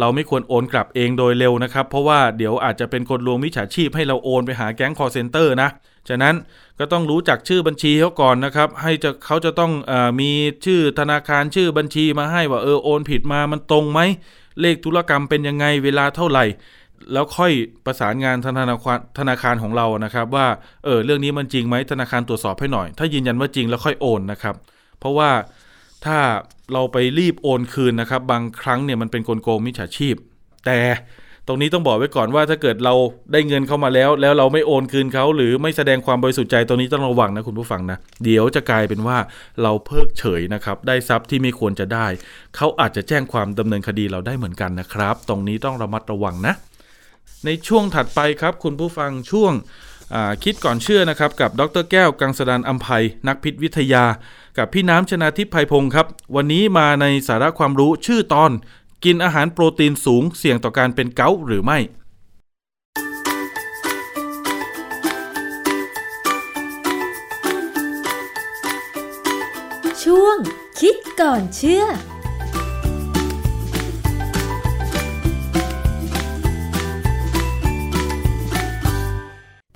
[0.00, 5.68] เราไม่ควรโอนกลับเองโดยเร็วนะครับ เพราะว่าเดี๋ยวอาจจะเป็นคนลวงมิจฉาชีพให้เราโอนไปหาแก๊งคอลเซ็นเตอร์นะ
[6.08, 6.34] ฉะนั้น
[6.78, 10.30] ก็ต้องรู้จักชื่อบัญชีเขาก่อนนะครับ ให้จะเขาจะต้องอมี
[10.64, 14.00] ชื่อธนาคารชื่อบัญชีมาให้ว่าเออโอนผิดมามันตรงไหม
[14.60, 16.44] เลขธุรกรรมเป็นยังไงเวลาเท่าไหร่
[17.12, 17.52] แล้วค่อย
[17.86, 20.46] ประสานงานธนาคารธนาคารของเรานะครับว่า
[20.84, 24.54] เออเรื่องนี้มันจริงไหมธนาคารตรวจสอบให้หน่อย ถ้ายืนยันว่าจริงแล้วค่อยโอนนะครับ
[24.98, 25.30] เพราะว่า
[26.06, 26.18] ถ้า
[26.72, 30.14] เราไปรีบโอนคืนนะครับ บางครั้งเนี่ยมันเป็นกลโกงมิจฉาชีพ
[30.66, 30.78] แต่
[31.48, 32.94] ตรงนี้ต้องบอกไว้ก่อนว่าถ้าเกิดเรา
[33.32, 39.18] ได้เงินเข้ามาแล้ว แล้วเราไม่โอนคืนเขาหรือไม่แสดงความบริสุทธิ์ใจตรงนี้ต้องระวังนะคุณผู้ฟังนะ เดี๋ยวจะกลายเป็นว่า
[39.62, 42.06] เราเพิกเฉยนะครับ ได้ทรัพย์ที่ไม่ควรจะได้
[42.56, 46.54] เขาอาจจะแจ้งความดำเนินคดีเราได้เหมือนกันนะครับ ตรงนี้ต้องระมัดระวังนะ
[47.44, 49.52] ในช่วงถัดไปครับ คุณผู้ฟังช่วง
[50.44, 54.04] คิดก่อนเชื่อนะครับกับดรแก้วกังสดานอัมภัยนักพิษวิทยา
[54.58, 58.52] กับพี่น้ำชนาทิพย์ไพพงศ์ครับ วันนี้มาในสาระความรู้ชื่อตอน
[59.04, 61.78] กินอาหารโปรตีนสูงเสี่ยงต่อการเป็นเกาต์หรือไม่
[70.02, 70.36] ช่วง
[70.80, 71.84] คิดก่อนเชื่อ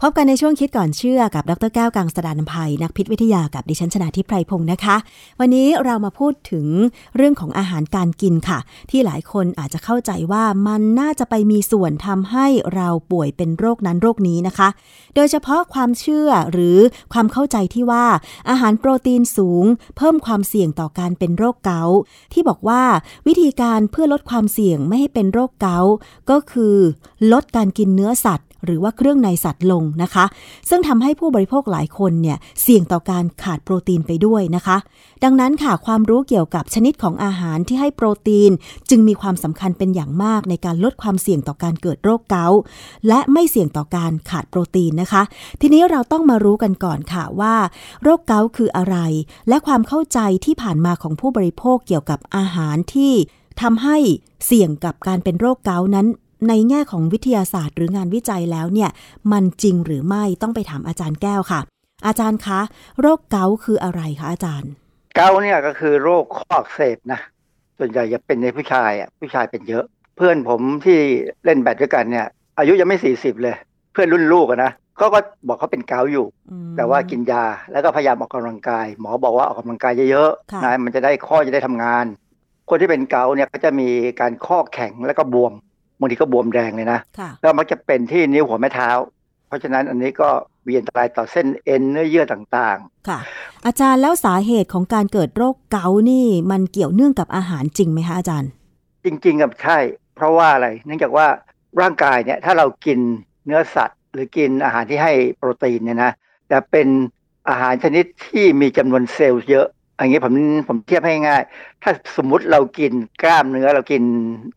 [0.03, 4.97] พบกันในช่วงคิดก่อนเชื่อกับดรแก้วกังสดานนภัย นักพิษวิทยากับดิฉันชนาทิพไพรพงศ์นะคะ
[5.41, 6.67] วันนี้เรามาพูดถึง
[7.17, 8.59] เรื่องของอาหารการกินค่ะ
[8.91, 14.69] ที่หลายคนอาจจะเข้าใจว่ามันน่าจะไปมีส่วนทำให้เราป่วยเป็นโรคนั้นโรคนี้นะคะ
[15.15, 16.79] โดยเฉพาะความเชื่อหรือ
[17.13, 18.07] ความเข้าใจที่ว่า
[18.51, 19.65] อาหารโปรตีนสูง
[19.97, 21.99] เพิ่มความเสี่ยงต่อการเป็นโรคเกาต์
[22.33, 22.83] ที่บอกว่า
[23.27, 25.93] วิธีการเพื่อลดความเสี่ยงไม่ให้เป็นโรคเกาต์
[26.31, 26.77] ก็คือ
[27.33, 30.25] ลดการกินเนื้อสัตว์ หรือว่าเครื่องในสัตว์ลงนะคะ
[30.69, 34.77] ซึ่งทำให้ผู้บริโภคหลายคนเนี่ยเสี่ยงต่อการขาดโปรตีนไปด้วยนะคะ
[35.25, 38.51] ดังนั้นค่ะความรู้เกี่ยวกับชนิดของอาหารที่ให้โปรตีน
[38.91, 42.59] จึงมีความสำคัญเป็นอย่างมากในการลดความเสี่ยงต่อการเกิดโรคเกาต์
[43.09, 45.23] และไม่เสี่ยงต่อการขาดโปรตีนนะคะ
[45.61, 47.55] ทีนี้เราต้องมารู้กันก่อนค่ะว่า
[48.03, 48.97] โรคเกาต์คืออะไร
[49.49, 53.13] และความเข้าใจที่ผ่านมาของผู้บริโภคเกี่ยวกับอาหารที่
[53.63, 53.99] ทำให้
[54.47, 56.07] เสี่ยงกับการเป็นโรคเกาต์นั้น
[56.49, 58.91] ในแง่ของวิทยาศาสตร์ หรืองานวิจัยแล้วเนี่ย
[59.33, 61.61] มันจริงหรือไม่ต้องไปถามอาจารย์แก้วค่ะ
[62.07, 62.61] อาจารย์คะ
[63.01, 64.71] โรคเกาต์คืออะไรคะอาจารย์
[65.15, 67.21] เกาต์เนี่ยก็คือโรคข้ออักเสบนะ
[67.79, 69.85] ส่วนใหญ่จะเป็นในผู้ชายอะผู้ชายเป็นเยอะ
[70.17, 70.99] เพื่อนผมที่
[71.45, 72.27] เล่นแบดด้วยกันเนี่ย
[72.59, 73.57] อายุยังไม่สี่สิบเลย
[73.93, 76.27] เพื่อนรุ่นลูกนะเขาก็บอกเขาเป็นเกาต์อยู่
[76.77, 82.05] แต่ว่ากินยาแล้วก็พยายามออกกำลังกาย หมอบอกว่าออกกำลังกายเยอะๆนะมันจะได้ข้อจะได้ทำงาน
[82.69, 83.89] คนที่เป็นเกาต์เนี่ยก็จะมี
[84.21, 85.53] การข้อแข็งแล้วก็บวม
[85.99, 87.01] บางทีก็บวมแดงเลยนะ
[87.41, 88.91] แล้วมักจะเป็นที่นิ้วหัวแม่เท้า
[89.47, 90.29] เพราะฉะนั้นอันนี้ก็
[90.67, 93.19] มีอันตรายต่อเส้นเอ็นเนื้อเยื่อต่างๆ ค่ะ
[93.67, 98.51] อาจารย์แล้วสาเหตุของการเกิดโรคเกาต์นี่ มันเกี่ยวเนื่องกับอาหารจริงไหมคะอาจารย์
[99.05, 99.79] จริงๆกับใช่
[100.17, 101.27] เพราะว่าอะไร เนื่องจากว่า
[101.81, 102.99] ร่างกายเนี่ยถ้าเรากิน
[103.47, 106.13] เนื้อสัตว์ หรือกินอาหารที่ให้โปรตีนเนี่ยนะ
[106.49, 106.89] แต่เป็น
[107.49, 109.67] อาหารชนิดที่มีจำนวนเซลล์เยอะ
[109.99, 110.33] อันนี้ผม
[110.69, 111.43] ผมเทียบให้ง่าย
[111.83, 112.93] ถ้าสมมุติเรากิน
[113.23, 114.03] กล้ามเนื้อเรากิน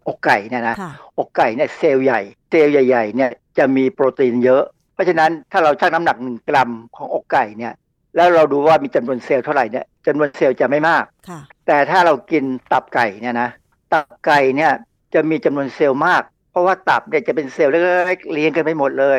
[0.08, 0.76] อกไก่เนี่ยนะ
[1.20, 4.64] อกไก่เนี่ยเซลล์ใหญ่ เซลล์ใหญ่ๆเนี่ยจะมีโปรตีนเยอะ
[4.94, 7.74] เพราะฉะนั้นถ้าเราชั่งน้ำหนักหนึ่งกรัมของอกไก่เนี่ย
[8.16, 11.04] แล้วเราดูว่ามีจำนวนเซลล์เท่าไหร่เนี่ยจำนวนเซลล์จะไม่มาก
[11.68, 13.50] แต่ถ้าเรากินตับไก่เนี่ยนะ
[13.94, 14.72] ตับไก่เนี่ย
[15.14, 19.18] จะมีจำนวนเซลล์มาก เพราะว่าตับเนี่ยจะเป็นเซลล์เล็กๆเลี้ยงกันไปหมดเลย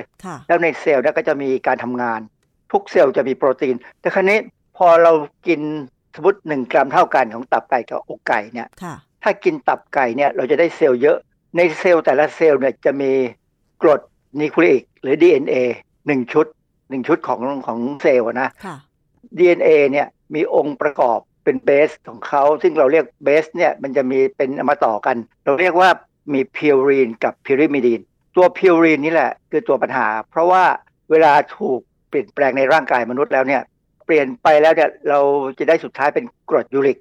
[0.48, 2.20] แล้วในเซลล์เนี่ยก็จะมีการทำงาน
[2.72, 4.38] ทุกเซลล์จะมีโปรตีน แต่คราวนี้
[4.76, 5.12] พอเรา
[5.46, 5.60] กิน
[6.14, 8.68] สมมติหนึ่งกรัมเท่ากันของตับไก่กับอกไก่เนี่ย
[9.22, 11.18] ถ้ากินตับไก่เนี่ยเราจะได้เซลล์เยอะ
[11.56, 13.12] ในเซลล์แต่ละเซลล์เนี่ยจะมี
[13.82, 14.00] กรด
[14.40, 15.54] นิวคลีอิกหรือ DNA
[16.06, 16.46] หนึ่งชุด
[16.90, 18.48] หนึ่งชุดของของเซลล์นะ
[19.38, 25.90] DNA เนี่ยมีองค์ประกอบเป็นเบสของเขาซึ่งเราเรียกเบสเนี่ยมันจะมีเป็นมาต่อกัน เราเรียกว่า
[26.32, 28.00] มีพิวรีนกับพิริมิดีน
[28.36, 30.64] ตัวพิวรีนนี่แหละคือตัวปัญหา เพราะว่า
[31.10, 33.62] เวลาถูกเปลี่ยนแปลงในร่างกายมนุษย์แล้วเนี่ย
[34.05, 35.20] เปลี่ยนไปแล้วเนี่ยเรา
[35.59, 36.98] จะได้สุดท้ายเป็นกรดยูริก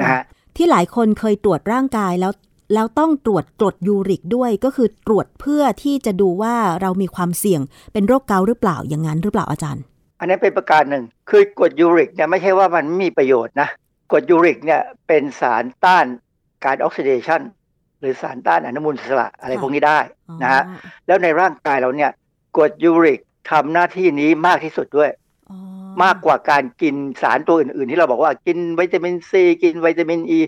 [0.00, 0.22] นะฮะ
[0.56, 2.32] ที่หลายคนเคยตรวจร่างกายแล้ว
[2.74, 7.60] แล้วต้องตรวจกรดยูริกด้วยก็คือตรวจเพื่อที่จะดูว่าเรามีความเสี่ยง
[7.92, 9.82] เป็นโรคเกาต์หรือเปล่าอย่างนั้นหรือเปล่าอาจารย์
[10.18, 13.68] อันนี้เป็นประการหนึ่งคือกรดยูริกเนี่ยไม่ใช่ว่ามันมีประโยชน์นะ
[14.10, 16.06] กรดยูริกเนี่ยเป็นสารต้าน
[16.64, 17.40] การออกซิเดชัน
[18.00, 19.98] หรือสารต้านอนุมูลอิสระอะไรพวกนี้ได้
[20.42, 20.62] นะฮะ
[21.06, 22.10] แล้วในร่างกายเราเนี่ย
[22.56, 23.20] กรดยูริก
[23.50, 25.10] ทำหน้าที่นี้มากที่สุดด้วย
[26.02, 30.40] มากกว่าการกินสารตัวอื่น ๆ ที่เราบอกว่ากินวิตามินซีกินวิตามินอี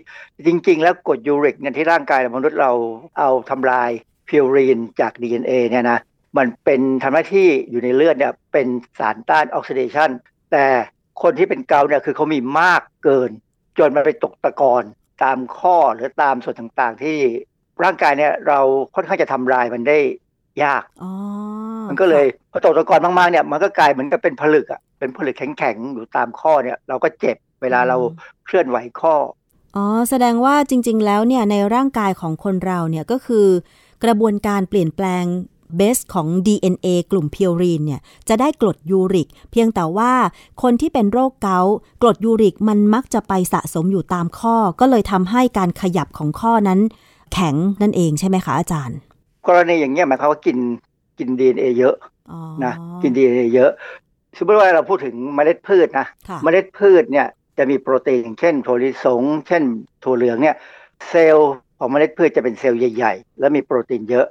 [0.47, 2.73] จริง ๆ แล้วกรดยูริกเนี่ยที่ร่างกายมนุษย์เรา
[3.19, 3.91] เอาทำลาย
[4.29, 6.01] พิวรีนจาก DNA เนี่ยนะ
[6.39, 8.67] มันเป็นทำหน้าที่อยู่ในเลือดเนี่ยเป็น
[8.99, 10.11] สารต้านออกซิเดชัน
[10.53, 10.67] แต่
[11.23, 13.31] คนที่เป็นเกาเนี่ยคือเขามีมากเกิน
[13.79, 14.85] จนมันไปตกตะกอน
[15.23, 17.19] ตามข้อหรือตามส่วนต่างๆ ที่
[17.85, 18.61] ร่างกายเนี่ยเรา
[18.95, 19.99] ค่อนข้างจะทำลายมันได้
[20.65, 20.83] ยาก
[21.93, 27.97] มันก็เลยพอตกตะกอนมากๆเนี่ยมันก็กลายเหมือนกับเป็นผลึกอะเป็นผลึกแข็งๆอยู่ตามข้อเนี่ย เราก็เจ็บเวลาเรา
[28.45, 29.15] เคลื่อนไหวข้อ
[29.77, 33.47] อ๋อแสดงว่าจริง ๆ แล้วเนี่ยในร่างกายของคนเราเนี่ยก็คือ
[34.05, 35.25] กระบวนการเปลี่ยนแปลง
[35.77, 40.13] เบสของ DNA กลุ่มพิวรีนเนี่ยจะได้กรดยูริก เพียงแต่ว่า
[40.63, 46.81] คนที่เป็นโรคเกาต์กรดยูริกมันมักจะไปสะสมอยู่ตามข้อ ก็เลยทำให้การขยับของข้อนั้น
[47.33, 48.99] แข็งนั่นเองใช่ไหมคะอาจารย์
[49.47, 50.57] กรณีอย่างเงี้ยหมายความว่ากิน
[51.23, 51.97] กิน DNA เยอะ
[52.65, 53.71] นะกิน DNA เยอะ
[54.39, 56.07] สมมติว่าเราพูดถึงเมล็ดพืชนะ
[56.43, 57.27] เมล็ดพืชเนี่ย
[57.59, 59.63] จะมีโปรตีน เช่นถั่วลิสง เช่น
[60.05, 60.57] ถั่วเหลืองเนี่ย
[61.09, 64.27] เซลล์ของเมล็ดพืชจะเป็นเซลล์ใหญ่ ๆ แล้วมีโปรตีนเยอะ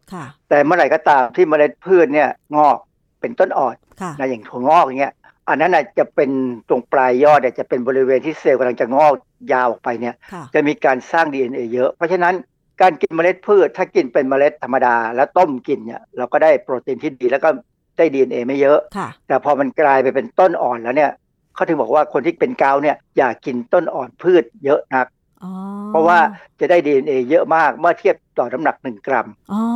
[0.50, 2.78] แต่เมื่อไหร่ก็ตามที่เมล็ดพืชเนี่ยงอก
[3.22, 3.76] เป็นต้นอ่อน
[4.20, 5.14] นะอย่างถั่วงอกอย่างเงี้ย
[5.50, 6.30] อันนั้นจะเป็น
[6.70, 9.14] ตรงปลายยอดเนี่ยจะเป็นบริเวณที่เซลล์กำลังจะงอก
[9.54, 10.16] ยาวออกไปเนี่ย
[10.56, 12.34] จะมีการสร้าง DNA เยอะ เพราะฉะนั้น
[12.82, 17.50] การกินเมล็ดพืช ถ้ากินเป็นเมล็ดธรรมดา แล้วต้มกินเนี่ยเราก็ได้โปรตีนที่ดีแล้วก็
[17.98, 18.80] ได้ DNA ไม่เยอะ
[19.28, 21.12] แต่พอมันกลายไปเป็นต้นอ่อนแล้วเนี่ย
[21.56, 25.08] เขาถึงบอกว่าคนที่เป็นเกาเนี่ยอย่ากินต้นอ่อนพืชเยอะนัก
[25.90, 26.20] เพราะว่า
[26.60, 29.28] จะได้ DNA เยอะมากเมื่อเทียบต่อน้ำหนักหนึ่งกรัม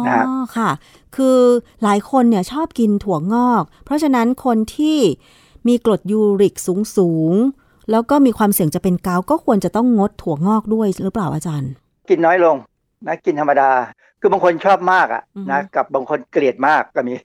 [0.06, 0.26] นะฮะ
[0.58, 0.70] ค่ะ
[1.16, 1.40] คือ
[1.84, 5.00] หลายคนเนี่ยชอบกินถั่วงอก เพราะฉะนั้นคนที่
[5.68, 7.34] มีกรดยูริกสูงสูง
[7.92, 11.72] แล้วก็มีความเสี่ยงจะเป็นเกาก็ควรจะต้องงดถั่วงอกด้วยหรือเปล่าอาจารย์
[12.10, 12.56] กินน้อยลง
[13.08, 13.72] นะกินธรรมดา
[14.22, 17.16] คือบางคนชอบมากอะนะกับบางคนเกลียดมากก็มี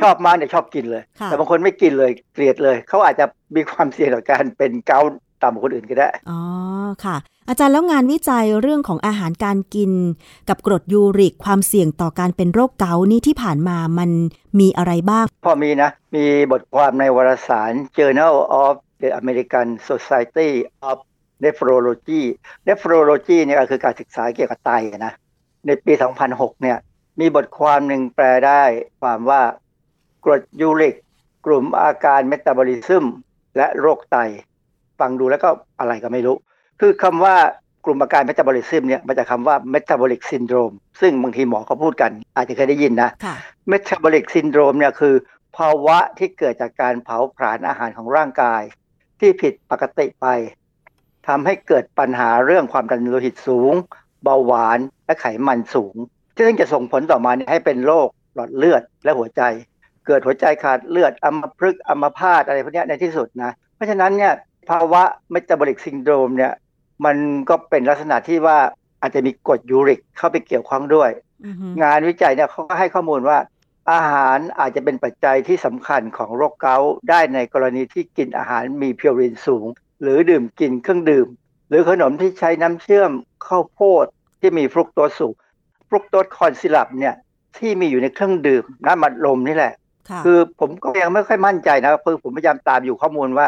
[0.00, 3.24] ชอบมากเนี่ยชอบกินเลย แต่บางคนไม่กินเลยเกลียดเลย เขาอาจจะ
[3.56, 5.00] มีความเสี่ยงต่อการเป็นเกา
[5.42, 6.40] ต่ำกว่าคนอื่นก็ได้ อ๋อ
[7.04, 7.16] ค่ะ
[7.48, 9.92] อาจารย์แล้วงานวิจัยเรื่องของอาหารการกิน
[10.48, 14.10] กับกรดยูริกความเสี่ยงต่อการเป็นโรคเกาต์นี่ที่ผ่านมามัน
[14.60, 18.34] มีอะไรบ้าง พอมีนะ มีบทความในวารสาร Journal
[18.64, 20.50] of the American Society
[20.88, 20.96] of
[21.44, 22.22] Nephrology
[22.66, 24.70] Nephrology เนี่ยก็คือการศึกษาเกี่ยวกับไต
[25.06, 25.12] นะ
[25.66, 25.92] ในปี
[26.28, 26.78] 2006 เนี่ย
[27.20, 28.62] มีบทความหนึ่งแปลได้
[29.00, 29.40] ความว่า
[30.24, 30.94] กรดยูริก
[31.46, 33.04] กลุ่มอาการเมตาบอลิซึม
[33.56, 34.16] และโรคไต
[35.00, 35.48] ฟังดูแล้วก็
[35.80, 36.36] อะไรก็ไม่รู้
[36.80, 37.36] คือคำว่า
[37.84, 43.10] กลุ่มอาการเมตาบอลิซึมเนี่ยมาจากคำว่า metabolic syndrome ซึ่งบางทีหมอเขาพูดกัน อาจจะเคยได้ยินนะ
[43.68, 45.14] metabolic syndrome เนี่ยคือ
[45.56, 48.62] ภาวะที่เกิดจากการเผาผลาญอาหารของร่างกาย
[49.20, 50.26] ที่ผิดปกติไป
[51.28, 53.74] ทำให้เกิดปัญหาเรื่องความดันโลหิตสูง
[54.24, 55.96] เบาหวานและไขมันสูง
[56.38, 59.42] ซึ่งจะส่งผลต่อมาให้เป็นโรคหลอดเลือดและหัวใจ
[60.06, 64.32] เกิดหัวใจขาดเลือดอัมพฤกษ์อัมพาตอะไรพวกนี้ในที่สุดนะ เพราะฉะนั้นเนี่ย
[64.70, 66.52] ภาวะ metabolic syndrome เนี่ย
[67.04, 67.16] มัน
[67.48, 68.58] ก็เป็นลักษณะที่ว่า
[69.00, 71.10] อาจจะมีกรดยูริกเข้าไปเกี่ยวข้องด้วย
[71.82, 73.38] งานวิจัยเนี่ยเขาก็ให้ข้อมูลว่า
[73.92, 79.66] อาหารอาจจะเป็นปัจจัยที่สำคัญของโรคเกาต์ได้ในกรณีที่กินอาหารมีพิวรีนสูง
[80.02, 81.26] หรือดื่มกินเครื่องดื่ม
[81.68, 83.10] หรือขนมที่ใช้น้ำเชื่อม
[83.46, 84.06] ข้าวโพด
[84.40, 85.34] ที่มีฟรุกโตสสูง
[85.88, 87.14] fructose corn syrup เนี่ย
[87.58, 89.74] ที่มีอยู่ในเครื่องดื่มน้ำอัดลมนี่แหละ
[90.24, 93.46] คือผมก็ยังไม่ค่อยมั่นใจนะคือผมพยายามตามอยู่ข้อมูลว่า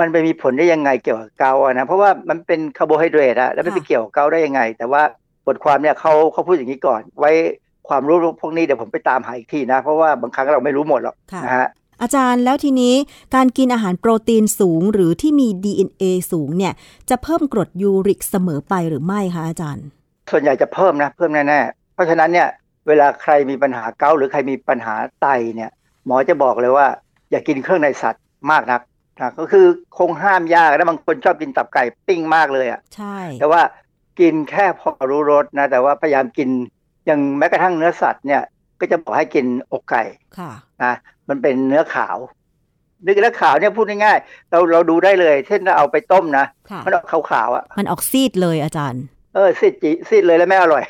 [0.00, 5.02] มันไปมีผลได้ยังไงเกี่ยวกับเกาต์อะนะเพราะว่ามันเป็นคาร์โบไฮเดรตอะแล้วมันไปเกี่ยวกับเกาต์ได้ยังไง แต่ว่า
[5.46, 7.30] บทความเนี่ยเขาเขาพูดอย่างนี้ก่อน ไว้
[7.88, 11.66] ความรู้พวกนี้เดี๋ยวผมไปตามหาอีกทีนะ เพราะว่าบางครั้งเราไม่รู้หมดหรอกนะฮะ
[12.04, 12.94] อาจารย์แล้วทีนี้
[13.34, 16.72] การกินอาหารโปรตีนสูงหรือที่มี DNA สูงเนี่ย
[17.10, 19.84] จะเพิ่มกรดยูริกเสมอไปหรือไม่คะอาจารย์
[20.30, 22.48] ส่วนใหญ่จะเพิ่มนะ เพิ่มแน่ๆ เพราะฉะนั้นเนี่ย
[22.88, 25.70] เวลาใครมีปัญหาเกาหรือใครมีปัญหาไตเนี่ย
[26.06, 26.86] หมอจะบอกเลยว่า
[27.30, 28.80] อย่ากินเครื่องในสัตว์มากนัก
[29.20, 29.66] นะก็คือ
[29.98, 33.62] คงห้ามยากแล้วบางคนชอบกินตับไก่ปิ้งมากเลยอะใช่แต่ว่า
[34.20, 36.48] กินแค่พอรู้รสนะแต่ว่าพยายามกิน
[37.06, 38.42] อย่างแม้กระทั่งเนื้อสัตว์เนี่ย
[38.80, 40.02] ก็จะบอกให้กินอกไก่
[40.38, 40.52] ค่ะ
[40.84, 40.94] นะ
[41.28, 42.16] มันเป็นเนื้อขาว
[43.02, 46.44] เนื้อขาวเนี่ยพูดง่ายๆเราเราดูได้เลย เช่นเราเอาไปต้มนะ
[46.84, 49.02] มันออกขาวๆอะ มันออกซีดเลยอาจารย์
[49.34, 50.84] เออซีดจีซีดเลยแล้วไม่อร่อย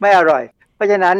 [0.00, 0.42] ไม่อร่อย
[0.74, 1.16] เพราะฉะนั้น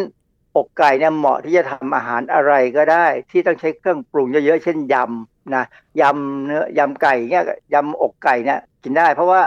[0.57, 5.64] อกไก่เนี่ยเหมาะที่จะทำอาหารอะไรก็ได้ ที่ต้องใช้เครื่องปรุงเยอะๆเช่นยำนะ
[6.01, 9.41] ยำเนื้อยำไก่เนี่ยยำอกไก่เนี่ยกินได้ เพราะว่า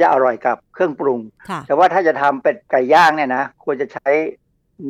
[0.00, 1.20] จะอร่อยกับเครื่องปรุง
[1.66, 4.08] แต่ว่าถ้าจะทำเป็ดไก่ย่างเนี่ยนะควรจะใช้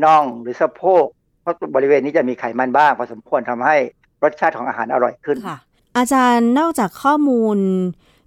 [0.05, 1.07] น่องหรือสะโพก
[1.43, 3.77] เพราะบริเวณนี้จะมีไขมันบ้างพอสมควรทำให้
[4.23, 5.59] รสชาติของอาหารอร่อยขึ้นค่ะ
[5.97, 7.59] อาจารย์นอกจากข้อมูล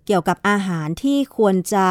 [0.05, 1.85] เกี่ยวกับอาหารที่ควรจะ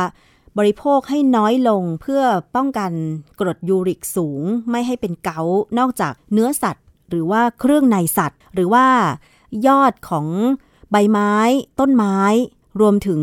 [0.58, 2.22] บริโภคให้น้อยลงเพื่อ
[2.56, 2.92] ป้องกัน
[3.40, 8.86] กรดยูริกสูง ไม่ให้เป็นเกาต์นอกจากเนื้อสัตว์ หรือว่าเครื่องในสัตว์ หรือว่า
[9.66, 10.26] ยอดของ
[10.90, 11.34] ใบไม้
[11.80, 12.18] ต้นไม้
[12.80, 13.22] รวมถึง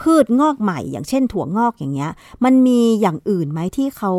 [0.00, 2.12] พืชงอกใหม่ อย่างเช่นถั่วงอกอย่างเงี้ย
[2.44, 4.12] มันมีอย่างอื่นไหมที่เขา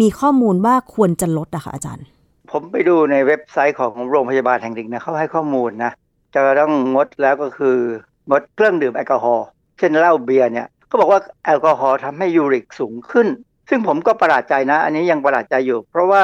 [0.00, 2.06] มีข้อมูลว่าควรจะลดอะคะอาจารย์
[2.52, 5.92] ผมไปดูในเว็บไซต์ของโรงพยาบาลแห่งหนึ่งนะเขาให้ข้อมูลนะ
[6.34, 7.76] จะต้องงดแล้วก็คือ
[8.30, 9.46] งดเครื่องดื่มแอลกอฮอล์
[9.78, 13.26] เช่นเหล้าเบียร์เนี่ยเขาบอกว่าแอลกอฮอล์ทำให้ยูริกสูงขึ้น
[13.68, 16.22] ซึ่งผมก็ประหลาดใจนะ อันนี้ยังประหลาดใจอยู่ เพราะว่า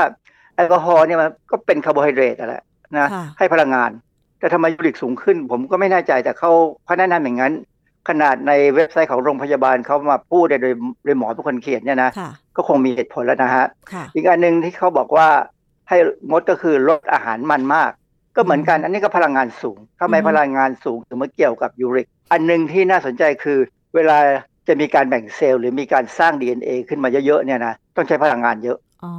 [0.56, 2.54] แอลกอฮอล์เนี่ยมันก็เป็นคาร์โบไฮเดรตอะไร
[2.98, 3.90] นะค่ะให้พลังงาน
[4.38, 6.50] แต่ทำไมยูริกสูงขึ้น ผมก็ไม่แน่ใจแต่เขา
[6.84, 7.52] เขาแนะนำอย่างนั้น
[8.08, 10.60] ขนาดในเว็บไซต์ของโรงพยาบาลเขามาพูดโดย
[11.04, 15.28] โดยหมอเป็นคนเขียนเนี่ยนะค่ะก็คงมีเหตุผลแล้วนะฮะค่ะอีกอันหนึ่งที่เขาบอกว่า
[15.88, 15.96] ให้
[16.30, 17.90] งดก็คือลดอาหารมันมาก
[18.36, 23.58] ก็เหมือนกันอันนี้ก็พลังงานสูงทำไมอือฮึพลังงานสูงถึงมาเกี่ยวกับยูริก อันหนึ่งที่น่าสนใจคือ
[23.94, 24.18] เวลา
[24.68, 29.12] จะมีการแบ่งเซลล์หรือมีการสร้าง DNA ขึ้นมาเยอะๆเนี่ยนะต้องใช้พลังงานเยอะอ๋อ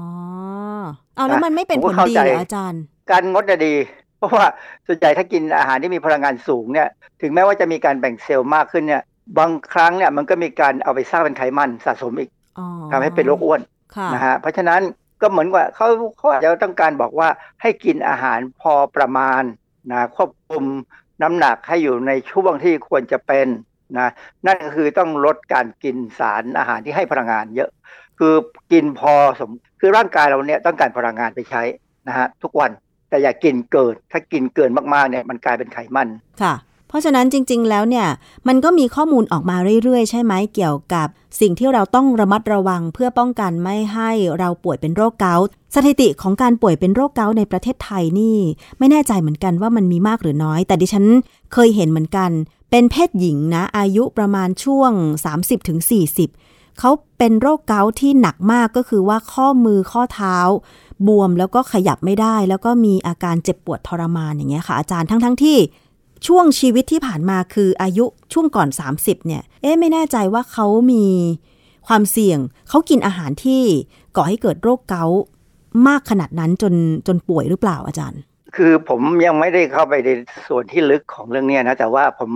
[1.16, 3.74] เอาแล้วนะมันไม่เป็นผมผก็ลเข้าดีใจเหรออาจารย์ การงดจะดี
[4.18, 4.48] เพราะว่า
[4.88, 6.88] ส่วนใหญ่ถ้ากินอาหารที่มีพลังงานสูงเนี่ย
[7.22, 9.02] ถึงแม้ว่าจะมีการแบ่งเซลล์มากขึ้นเนี่ย
[9.40, 13.62] บางครั้งเนี่ยมันก็มีการเอาไปสร้างเป็นไขมันสะสมอีกอ๋อทำให้เป็นโรคอ้วน
[13.96, 14.82] ค่ะนะฮะเพราะฉะนั้น
[15.22, 15.88] ก็เหมือนว่าเขา
[16.18, 17.30] เขาอาจจะต้องการบอกว่า
[17.62, 19.44] ให้กินอาหารพอประมาณ
[19.92, 20.64] นะควบคุม
[21.22, 23.48] น้ำหนักให้อยู่ในช่วงที่ควรจะเป็น
[24.00, 24.10] นะ
[24.48, 27.70] นั่นก็คือต้องลดการกินสารอาหารที่ให้พลังงานเยอะ
[28.20, 28.34] คือ
[28.72, 31.64] กินพอสมคือร่างกายเราเนี่ยต้องการพลังงานไปใช้
[32.08, 32.72] นะฮะทุกวัน
[33.10, 36.08] แต่อย่ากินเกิน ถ้ากินเกินมากๆเนี่ยมันกลายเป็นไขมัน
[36.42, 36.54] ค่ะ
[36.88, 38.08] เพราะฉะนั้นจริง ๆ แล้วเนี่ย
[38.48, 41.08] มันก็มีข้อมูลออกมาเรื่อย ๆ ใช่ไหมเกี่ยวกับ
[41.40, 48.38] สิ่งที่เราต้องระมัดระวังเพื่อป้องกันไม่ให้เราป่วยเป็นโรคเกาต์สถิติของการป่วยเป็นโรคเกาต์ในประเทศไทยนี่
[48.80, 51.06] ไม่แน่ใจเหมือนกันว่ามันมีมากหรือน้อย แต่ดิฉัน
[51.54, 52.30] เคยเห็นเหมือนกัน
[52.72, 54.92] เป็นเพศหญิงนะอายุประมาณช่วง
[55.86, 60.38] 30-40 เขาเป็นโรคเกาต์ที่หนักมากก็คือว่าข้อมือข้อเท้า
[61.08, 65.58] บวมแล้วก็ขยับไม่ได้ แล้วก็มีอาการเจ็บปวดทรมานอย่างเงี้ยค่ะอาจารย์ทั้งๆที่
[66.28, 71.06] ช่วงชีวิตที่ผ่านมาคืออายุช่วงก่อน 30 เนี่ย เอ๊ะไม่แน่ใจว่าเขามี
[71.88, 72.40] ความเสี่ยง
[72.70, 73.64] เขากินอาหารที่
[74.16, 75.22] ก่อให้เกิดโรคเกาต์
[75.88, 76.74] มากขนาดนั้นจน
[77.08, 78.22] จนป่วยหรือเปล่าอาจารย์
[78.56, 80.10] คือผมยังไม่ได้เข้าไปใน
[80.48, 82.30] ส่วนที่ลึกของเรื่องเนี้ยนะ แต่ว่าผม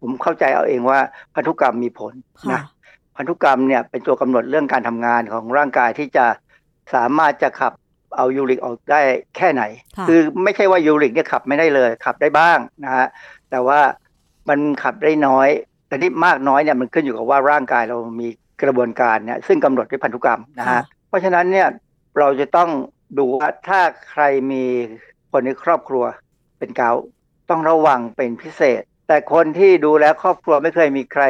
[0.00, 0.98] ผมเข้าใจเอาเองว่า
[1.34, 2.12] พันธุกรรมมีผล
[2.42, 2.62] ค่ะนะ
[3.16, 6.26] พันธุกรรมเนี่ยเป็นตัวกำหนดเรื่องการทำงานของร่างกายที่จะ
[6.94, 7.72] สามารถจะขับ
[8.16, 9.00] เอายูริกออกได้
[9.36, 9.62] แค่ไหน
[9.96, 13.06] ค่ะคือไม่ใช่ว่ายูริกเนี่ยขับไม่ได้เลยขับได้บ้างนะฮะ
[13.50, 13.80] แต่ว่า
[14.48, 15.48] มันขับได้น้อย
[15.88, 18.28] แต่นี่มากน้อยเนี่ยมันขึ้นอยู่กับว่าร่างกายเรามี
[18.62, 21.68] กระบวนการเนี่ยซึ่งกำหนดด้วยพันธุกรรมนะฮะค่ะเพราะฉะนั้นเนี่ย
[22.18, 22.70] เราจะต้อง
[23.18, 24.64] ดูว่าถ้าใครมี
[25.30, 26.04] คนในครอบครัว
[26.58, 27.02] เป็นเกาต์
[27.50, 31.24] ต้องระวังเป็นพิเศษ แต่คนที่ดูแลครอบครัวไม่เคยมีใคร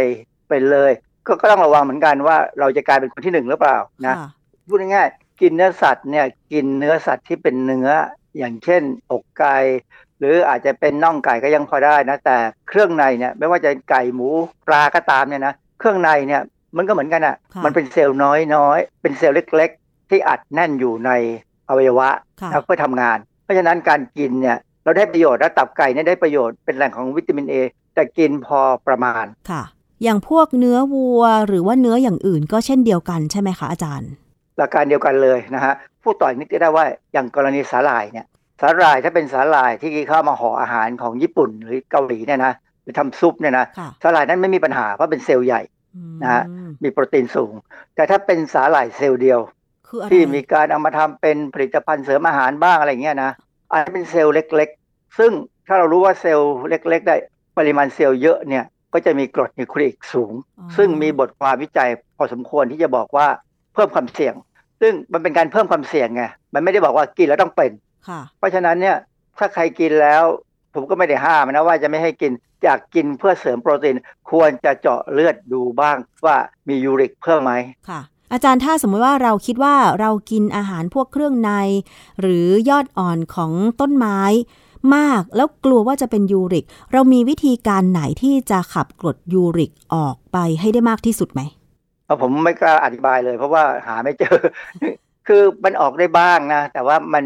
[0.49, 0.93] เป็นเลย
[1.27, 3.77] ก็ก็ต้องระวังเหมือนกันว่าเราจะกลายเป็นคนที่หนึ่งหรือเปล่า
[4.07, 4.29] นะค่ะ
[4.69, 7.89] พูดง่ายๆ กินเนื้อสัตว์เนี่ยกินเนื้อสัตว์ที่เป็นเนื้อ
[8.39, 8.83] อย่างเช่น
[9.13, 9.57] อกไก่
[10.19, 12.37] หรืออาจจะเป็นน่องไก่ก็ยังพอได้นะ แต่
[12.69, 14.29] เครื่องในเนี่ยไม่ว่าจะไก่หมู
[14.69, 16.43] ปลาก็ตามเนี่ยนะเครื่องในเนี่ย
[16.77, 21.11] มันก็เหมือนกันอะค่ะ มันเป็นเซลล์น้อยๆเป็นเซลล์เล็ก ๆ ที่อัดแน่นอยู่ใน
[21.69, 22.09] อวัยวะ
[22.41, 27.55] ค่ะแล้วเพื่อทำงาน เพราะฉะนั้นการกินเนี่ยเราได้ประโยชน์และตับไก่เนี่ยได้ประโยชน์เป็นแหล่งของวิตามินเอ
[27.95, 29.63] แต่กินพอประมาณค่ะ
[30.03, 34.11] อย่างพวกเนื้อวัวหรือว่าเนื้ออย่างอื่นก็เช่นเดียวกันใช่ไหมคะอาจารย์
[34.59, 38.27] หลักการเดียวกันเลยนะฮะพูดต่ออีกนิดก็ได้ว่าอย่างกรณีสาหร่ายเนี่ย
[38.61, 42.53] สาหร่ายถ้าเป็นสาหร่ายที่เข้ามาห่ออาหารของญี่ปุ่นหรือเกาหลีเนี่ยนะ
[42.83, 45.63] หรือทำซุปเนี่ยนะค่ะสาหร่ายนั้นไม่มีปัญหาเพราะเป็นเซลล์ใหญ่
[45.97, 46.43] อืมนะฮะ
[46.83, 47.55] มีโปรตีนสูง
[47.95, 49.41] แต่ถ้าเป็นสาหร่ายเซลล์เดียว
[49.89, 53.31] คืออะไรที่มีการเอามาทำเป็นผลิตภัณฑ์เสริมอาหารบ้างอะไรเงี้ยนะ
[53.71, 55.33] อันนั้นเป็นเซลล์เล็ก ๆ ซึ่ง
[55.67, 57.17] ถ้าเรารู้ว่าเซลล์เล็ก ๆ ได้
[57.59, 63.27] ปริมาณเซลล์เยอะเนี่ยก็จะมีกรดนิวคลีอิกสูงอ๋อซึ่งมีบทความวิจัยพอสมควรที่จะบอกว่า
[63.75, 64.35] เพิ่มความเสี่ยง
[64.81, 66.23] ซึ่งมันเป็นการเพิ่มความเสี่ยงไง
[66.55, 67.71] มันไม่ได้บอกว่ากินแล้วต้องเป็น
[68.09, 68.97] ค่ะเพราะฉะนั้นเนี่ย
[69.39, 70.25] ถ้าใครกินแล้ว
[70.75, 72.33] ผมก็ไม่ได้ห้ามนะว่าจะไม่ให้กิน
[72.65, 73.97] อยากกินเพื่อเสริมโปรตีน
[74.31, 75.97] ควรจะเจาะเลือดดูบ้าง
[76.27, 76.37] ว่า
[76.69, 77.53] มียูริกเพิ่มไหม
[77.89, 78.01] ค่ะ
[78.33, 81.51] อาจารย์ถ้าสมมติว่าเราคิดว่าเรากินอาหารพวกเครื่องใน
[82.21, 84.21] หรือยอดอ่อนของต้นไม้
[84.97, 91.64] มากแล้วกลัวว่าจะเป็นยูริก เรามีวิธีการไหนที่จะขับกรดยูริกออกไปให้ได้มากที่สุดไหมเอา
[92.23, 94.37] ผมไม่กล้าอธิบายเลย เพราะว่าหาไม่เจอ
[95.29, 97.25] คือมันออกได้บ้างนะ แต่ว่ามัน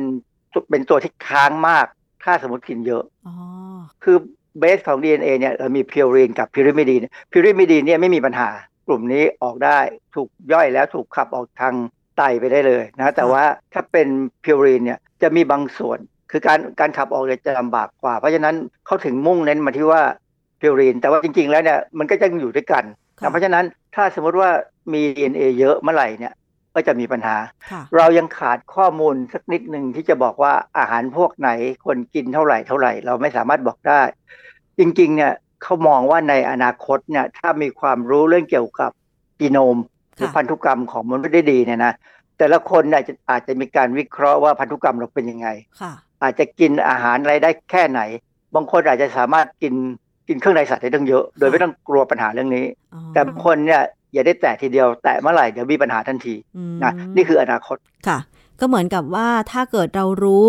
[0.70, 1.86] เป็นตัวที่ค้างมาก
[2.24, 3.34] ถ้าสมมติกินเยอะอ๋อ
[4.04, 4.16] คือ
[4.58, 8.48] base ของ DNA เนี่ยเรามี purine กับ pyrimidine pyrimidine เนี่ยไม่มีปัญหา
[8.86, 9.78] กลุ่มนี้ออกได้
[10.14, 11.74] ถูกย่อยแล้วถูกขับออกทาง
[12.16, 14.08] ไตไปได้เลยนะแต่ว่าถ้าเป็น
[14.44, 15.98] purine เนี่ยจะมีบางส่วน
[16.30, 18.54] คือการการขับออกเนี่ยจะลำบากกว่า เพราะฉะนั้น
[18.86, 20.02] เขาถึงมุ่งเน้นมาที่ว่า
[20.60, 22.84] purine แต่ว่าจริง ๆ แล้วเนี่ยมันก็ยังอยู่ด้วยกัน
[23.18, 23.64] ค่ะนะเพราะฉะนั้น
[23.94, 24.50] ถ้าสมมติว่า
[24.92, 26.34] มี DNA เยอะเมื่อไหร่เนี่ย
[26.74, 27.36] ก็จะมีปัญหา
[27.70, 31.50] ค่ะเรายังขาดข้อมูลสักนิดหนึ่งที่จะบอกว่าอาหารพวกไหน
[31.86, 34.02] คนกินเท่าไหร่เท่าไหร่ เราไม่สามารถบอกได้
[34.78, 35.32] จริง ๆ เนี่ย
[35.62, 38.90] เขามองว่าในอนาคตเนี่ย ถ้ามีความรู้เรื่องเกี่ยวกับ
[39.40, 39.76] จีโนม
[40.14, 41.92] หรือค่ะพันธุกรรมของมนุษย์ได้ดีเนี่ยนะ
[42.38, 45.48] แต่ละคนอาจจะอาจจะมีการวิเคราะห์ว่าพันธุกรรมเราเป็นยังไง
[45.80, 48.00] ค่ะอาจจะกินอาหารอะไรได้แค่ไหน
[48.54, 49.74] บางคนอาจจะสามารถกิน
[50.28, 52.64] กินเครื่องในสัตว์ได้ตั้งเยอะ โดยไม่ต้องกลัวปัญหาเรื่องนี้
[52.94, 57.76] อ๋อแต่บางคนเนี่ยอย่าได้แตะทีเดียว แตะเมื่อไหร่เดี๋ยวมีปัญหาทันทีอืมนะนี่คืออนาคต
[58.06, 58.18] ค่ะ
[58.60, 60.46] ก็เหมือนกับว่าถ้าเกิดเรารู้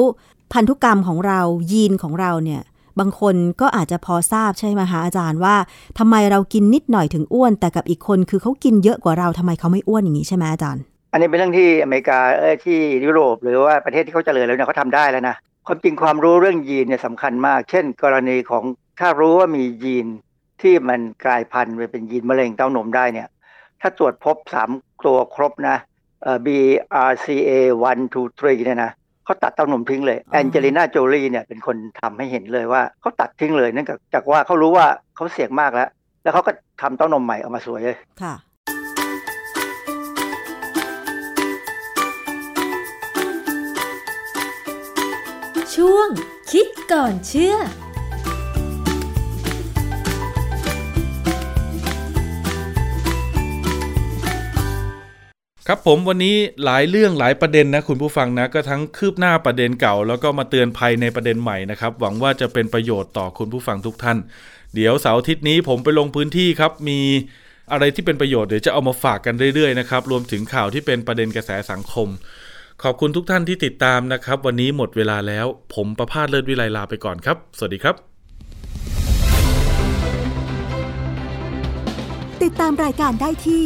[0.53, 1.39] พันธุกรรมของเรา
[1.71, 2.61] ยีนของเราเนี่ย
[2.99, 5.55] บางคนก็อาจจะพอทราบใช่ไหมคะอาจารย์ว่า
[5.99, 15.35] ทำไมเรากินนิดหน่อยถึงอ้วน แต่กับอีกคนคือเขากินเยอะกว่าเราทำไมเขาไม่อ้วนอย่างนี้ใช่ไหมอาจารย์ อันนี้เป็นเรื่องที่อเมริกาเออที่ยุโรป หรือว่าประเทศที่เขาเจริญแล้วเนี่ยเขาทำได้แล้วนะ
[15.67, 18.63] ความจริงความรู้เรื่องยีนเนี่ยสำคัญมาก เช่น กรณีของ
[18.99, 20.07] ถ้ารู้ว่ามียีน
[20.61, 23.27] ที่มันกลายพันธุ์ไปเป็นยีนมะเร็งเต้านมได้เนี่ย
[23.81, 24.69] ถ้าตรวจพบสาม
[25.05, 25.77] ตัวครบนะ
[26.23, 27.51] เอ่อ BRCA
[27.83, 28.91] 1 2 3เนี่ยนะ
[29.25, 34.85] เขาตัดเต้านมทิ้งเลยอ๋อแองเจลิน่าโจลีเนี่ยเป็นคนทำให้เห็นเลยว่าเขาตัดทิ้งเลยเนื่องจากจากว่าเขารู้ว่า
[35.15, 35.89] เขาเสี่ยงมากแล้ว
[36.23, 38.33] แล้วเขาก็ทำเต้านมใหม่ออกมาสวยเลยค่ะ
[45.75, 46.09] ช่วง
[46.51, 47.55] คิดก่อนเชื่อ
[55.71, 64.17] ครับผมวันนี้หลายเรื่องหลายประเด็นนะคุณผู้ฟังนะก็ทั้งคืบหน้าประเด็นเก่า แล้วก็มาเตือนภัยในประเด็นใหม่นะครับหวังว่าจะเป็นประโยชน์ต่อคุณผู้ฟังทุกท่าน
[64.75, 66.99] เดี๋ยวเสาร์อาทิตย์นี้ผมไปลงพื้นที่ครับมี
[67.71, 72.07] อะไรที่เป็นประโยชน์เดี๋ยวจะเอามาฝากกันเรื่อยๆนะครับรวมถึงข่าวที่เป็นประเด็นกระแสสังคม
[72.83, 75.45] ขอบคุณทุกท่านที่ติดตามนะครับ วันนี้หมดเวลาแล้ว
[75.75, 77.95] ผมประพาสเลิศวิไลลาไปก่อนครับ สวัสดีครับ
[82.43, 83.65] ติดตามรายการได้ที่